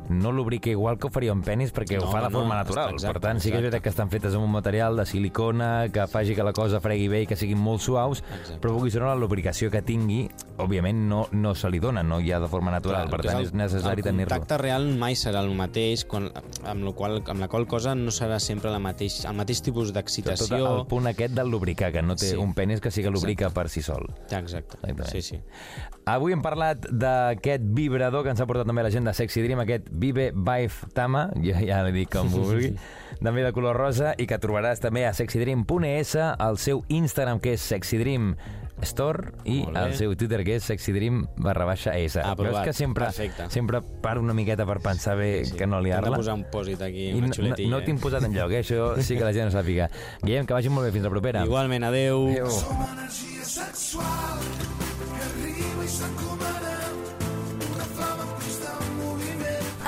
no 0.10 0.32
lubrica 0.32 0.70
igual 0.70 0.98
que 0.98 1.08
ho 1.08 1.10
faria 1.10 1.34
un 1.34 1.42
penis 1.42 1.74
perquè 1.74 1.98
No, 2.00 2.06
ho 2.08 2.12
fa 2.12 2.20
de 2.22 2.30
no, 2.30 2.40
forma 2.40 2.54
no, 2.56 2.62
natural. 2.64 2.94
exacte, 2.94 3.14
per 3.14 3.22
tant, 3.22 3.40
sí 3.42 3.50
que 3.52 3.58
és 3.58 3.64
veritat 3.64 3.84
que 3.84 3.90
estan 3.90 4.10
fetes 4.10 4.34
amb 4.34 4.46
un 4.46 4.52
material 4.52 4.96
de 4.96 5.06
silicona 5.06 5.90
que 5.92 6.08
faci 6.08 6.34
que 6.36 6.44
la 6.44 6.54
cosa 6.54 6.80
fregui 6.80 7.08
bé 7.10 7.24
i 7.24 7.28
que 7.28 7.36
siguin 7.36 7.58
molt 7.60 7.82
suaus, 7.82 8.24
Exacte. 8.40 8.62
però 8.62 8.72
vulguis 8.78 8.96
o 8.96 9.00
no, 9.02 9.08
la 9.08 9.16
lubricació 9.20 9.70
que 9.72 9.82
tingui, 9.82 10.30
òbviament 10.58 10.98
no, 11.10 11.28
no 11.32 11.54
se 11.56 11.70
li 11.70 11.80
dona, 11.80 12.02
no 12.04 12.20
hi 12.20 12.32
ha 12.32 12.40
de 12.40 12.48
forma 12.48 12.72
natural. 12.72 13.08
Clar, 13.08 13.12
per 13.12 13.20
el 13.22 13.26
tant, 13.28 13.40
el- 13.40 13.46
és 13.46 13.54
necessari 13.54 14.02
el 14.02 14.08
tenir-lo. 14.10 14.30
contacte 14.36 14.58
real 14.58 14.88
mai 14.98 15.14
serà 15.16 15.44
el 15.46 15.54
mateix, 15.56 16.06
quan, 16.06 16.32
amb, 16.66 16.84
lo 16.84 16.94
qual, 16.96 17.22
amb 17.28 17.40
la 17.40 17.48
qual 17.48 17.68
cosa 17.68 17.94
no 17.96 18.10
serà 18.12 18.40
sempre 18.40 18.72
la 18.72 18.80
mateix, 18.80 19.24
el 19.26 19.36
mateix 19.36 19.62
tipus 19.62 19.88
Tot 19.90 19.96
d'excitació. 19.96 20.80
el 20.82 20.86
punt 20.88 21.08
aquest 21.08 21.34
del 21.34 21.50
lubricar, 21.50 21.92
que 21.92 22.02
no 22.02 22.16
té 22.16 22.32
Sí. 22.32 22.36
un 22.36 22.54
penis 22.54 22.82
que 22.82 22.92
sí 22.92 23.02
que 23.04 23.10
lubrica 23.12 23.50
per 23.52 23.70
si 23.70 23.82
sol. 23.82 24.08
Exacte, 24.30 24.78
Exactament. 24.78 25.10
sí, 25.10 25.22
sí. 25.22 25.40
Avui 26.06 26.32
hem 26.34 26.42
parlat 26.42 26.86
d'aquest 26.90 27.64
vibrador 27.76 28.24
que 28.24 28.30
ens 28.30 28.40
ha 28.40 28.46
portat 28.48 28.66
també 28.66 28.82
la 28.84 28.90
gent 28.92 29.06
de 29.06 29.14
Sexy 29.14 29.42
Dream, 29.44 29.60
aquest 29.60 29.88
Vive 29.92 30.32
Vive 30.34 30.72
Tama, 30.94 31.30
ja, 31.44 31.60
ja 31.60 31.84
li 31.84 31.92
dic 31.92 32.10
com 32.14 32.30
vulgui, 32.32 32.76
també 33.24 33.44
de 33.44 33.52
color 33.56 33.76
rosa, 33.78 34.14
i 34.18 34.28
que 34.30 34.38
trobaràs 34.40 34.80
també 34.84 35.06
a 35.08 35.14
sexydream.es, 35.18 36.16
al 36.18 36.58
seu 36.62 36.84
Instagram, 36.88 37.40
que 37.40 37.54
és 37.58 37.62
Sexy 37.62 37.98
Dream 37.98 38.36
Store, 38.86 39.32
i 39.50 39.64
al 39.74 39.96
seu 39.98 40.12
Twitter, 40.16 40.44
que 40.46 40.60
és 40.60 40.64
sexydream 40.70 41.24
barra 41.42 41.66
baixa 41.66 41.96
S. 41.98 42.20
Aprovat. 42.22 42.60
Veus 42.60 42.66
que 42.68 42.74
sempre, 42.78 43.06
Perfecte. 43.10 43.48
sempre 43.50 43.82
paro 43.82 44.22
una 44.22 44.36
miqueta 44.38 44.68
per 44.70 44.78
pensar 44.86 45.16
bé 45.18 45.46
sí. 45.46 45.56
que 45.58 45.66
no 45.66 45.78
Hem 45.80 45.84
de 45.84 45.90
liar-la. 45.90 46.16
posar 46.16 46.36
un 46.38 46.46
pòsit 46.52 46.82
aquí, 46.86 47.08
I 47.10 47.14
una 47.18 47.32
no, 47.32 47.34
xuletilla. 47.34 47.72
no 47.74 47.82
t'he 47.82 47.96
posat 47.98 48.24
enlloc, 48.30 48.52
eh? 48.54 48.62
això 48.62 48.92
sí 49.02 49.18
que 49.18 49.26
la 49.26 49.34
gent 49.34 49.50
no 49.50 49.56
sàpiga. 49.58 49.90
Guillem, 50.22 50.46
que 50.46 50.54
vagi 50.54 50.70
molt 50.70 50.86
bé, 50.86 50.92
fins 50.94 51.10
la 51.10 51.10
propera. 51.10 51.44
Igualment, 51.50 51.84
adeu. 51.90 52.28
Adéu. 52.30 52.52
Som 52.54 52.86
energia 52.86 53.44
sexual 53.50 54.46
que 55.10 55.26
arriba 55.26 55.84
i 55.84 55.88
s'encomana 55.90 56.57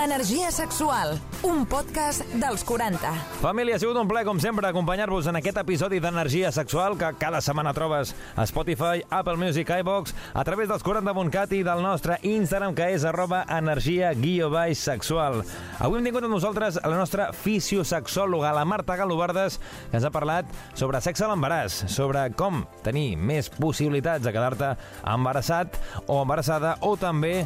Energia 0.09 0.49
sexual, 0.49 1.19
un 1.45 1.67
podcast 1.69 2.25
dels 2.41 2.63
40. 2.65 3.11
Família, 3.43 3.75
ha 3.77 3.79
sigut 3.79 3.93
un 4.01 4.07
plaer, 4.09 4.25
com 4.25 4.39
sempre, 4.41 4.65
acompanyar-vos 4.65 5.27
en 5.29 5.37
aquest 5.37 5.59
episodi 5.61 5.99
d'Energia 6.01 6.49
Sexual 6.49 6.95
que 6.97 7.11
cada 7.21 7.43
setmana 7.45 7.75
trobes 7.77 8.15
a 8.33 8.47
Spotify, 8.49 9.03
Apple 9.13 9.37
Music, 9.37 9.69
iVox, 9.69 10.15
a 10.33 10.41
través 10.47 10.71
dels 10.71 10.81
40.cat 10.81 11.53
i 11.53 11.61
del 11.67 11.83
nostre 11.85 12.17
Instagram, 12.25 12.73
que 12.73 12.87
és 12.95 13.05
arroba 13.05 13.43
energia 13.53 14.09
guió 14.17 14.49
baix 14.49 14.81
sexual. 14.81 15.43
Avui 15.77 16.01
hem 16.01 16.09
tingut 16.09 16.25
amb 16.25 16.33
nosaltres 16.33 16.81
la 16.81 16.97
nostra 16.97 17.29
fisiosexòloga, 17.43 18.55
la 18.57 18.65
Marta 18.65 18.97
Galobardes, 18.97 19.59
que 19.91 20.01
ens 20.01 20.07
ha 20.09 20.15
parlat 20.15 20.49
sobre 20.73 21.03
sexe 21.05 21.27
a 21.27 21.29
l'embaràs, 21.29 21.83
sobre 21.85 22.25
com 22.33 22.63
tenir 22.81 23.13
més 23.13 23.53
possibilitats 23.61 24.25
de 24.25 24.33
quedar-te 24.33 24.73
embarassat 25.05 25.77
o 26.07 26.17
embarassada, 26.23 26.79
o 26.81 26.97
també 26.97 27.43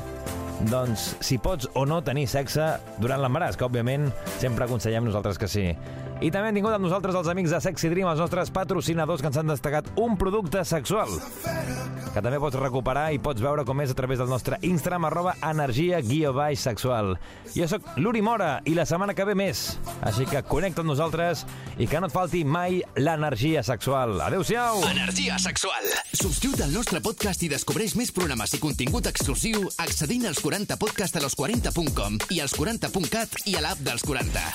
doncs, 0.70 1.14
si 1.24 1.40
pots 1.42 1.70
o 1.80 1.86
no 1.90 2.02
tenir 2.06 2.28
sexe 2.32 2.74
durant 3.02 3.22
l'embaràs, 3.24 3.58
que 3.58 3.68
òbviament 3.68 4.10
sempre 4.38 4.68
aconsellem 4.68 5.08
nosaltres 5.10 5.40
que 5.42 5.50
sí. 5.52 5.68
I 6.24 6.32
també 6.32 6.52
hem 6.52 6.60
tingut 6.60 6.76
amb 6.76 6.86
nosaltres 6.86 7.18
els 7.20 7.32
amics 7.32 7.56
de 7.56 7.62
Sexy 7.64 7.92
Dream, 7.92 8.12
els 8.12 8.22
nostres 8.24 8.54
patrocinadors 8.54 9.24
que 9.24 9.32
ens 9.32 9.42
han 9.42 9.52
destacat 9.52 9.90
un 10.00 10.18
producte 10.20 10.64
sexual 10.68 11.12
que 12.14 12.22
també 12.22 12.40
pots 12.42 12.58
recuperar 12.60 13.08
i 13.14 13.20
pots 13.22 13.42
veure 13.42 13.66
com 13.66 13.82
és 13.82 13.92
a 13.92 13.98
través 13.98 14.20
del 14.22 14.30
nostre 14.30 14.60
Instagram 14.62 15.08
arroba 15.10 15.34
energia 15.50 16.02
guió 16.06 16.34
baix 16.36 16.62
sexual. 16.62 17.16
Jo 17.56 17.68
sóc 17.70 17.88
l'Uri 17.98 18.22
Mora 18.22 18.60
i 18.70 18.76
la 18.78 18.86
setmana 18.86 19.16
que 19.18 19.26
ve 19.26 19.36
més. 19.38 19.64
Així 20.06 20.28
que 20.30 20.44
connecta 20.46 20.84
amb 20.84 20.92
nosaltres 20.94 21.46
i 21.82 21.88
que 21.90 22.02
no 22.02 22.10
et 22.10 22.16
falti 22.16 22.44
mai 22.46 22.82
l'energia 22.96 23.64
sexual. 23.66 24.20
Adéu-siau! 24.22 24.84
Energia 24.92 25.40
sexual. 25.42 25.90
Subscriu't 26.14 26.62
al 26.68 26.76
nostre 26.76 27.02
podcast 27.02 27.42
i 27.44 27.50
descobreix 27.52 27.98
més 28.00 28.14
programes 28.14 28.54
i 28.54 28.62
contingut 28.62 29.10
exclusiu 29.10 29.66
accedint 29.82 30.30
als 30.30 30.44
40podcast 30.46 31.18
a 31.18 31.26
los40.com 31.26 32.22
i 32.30 32.44
als 32.46 32.54
40.cat 32.60 33.42
i 33.50 33.58
a 33.58 33.66
l'app 33.66 33.82
dels 33.82 34.06
40. 34.06 34.54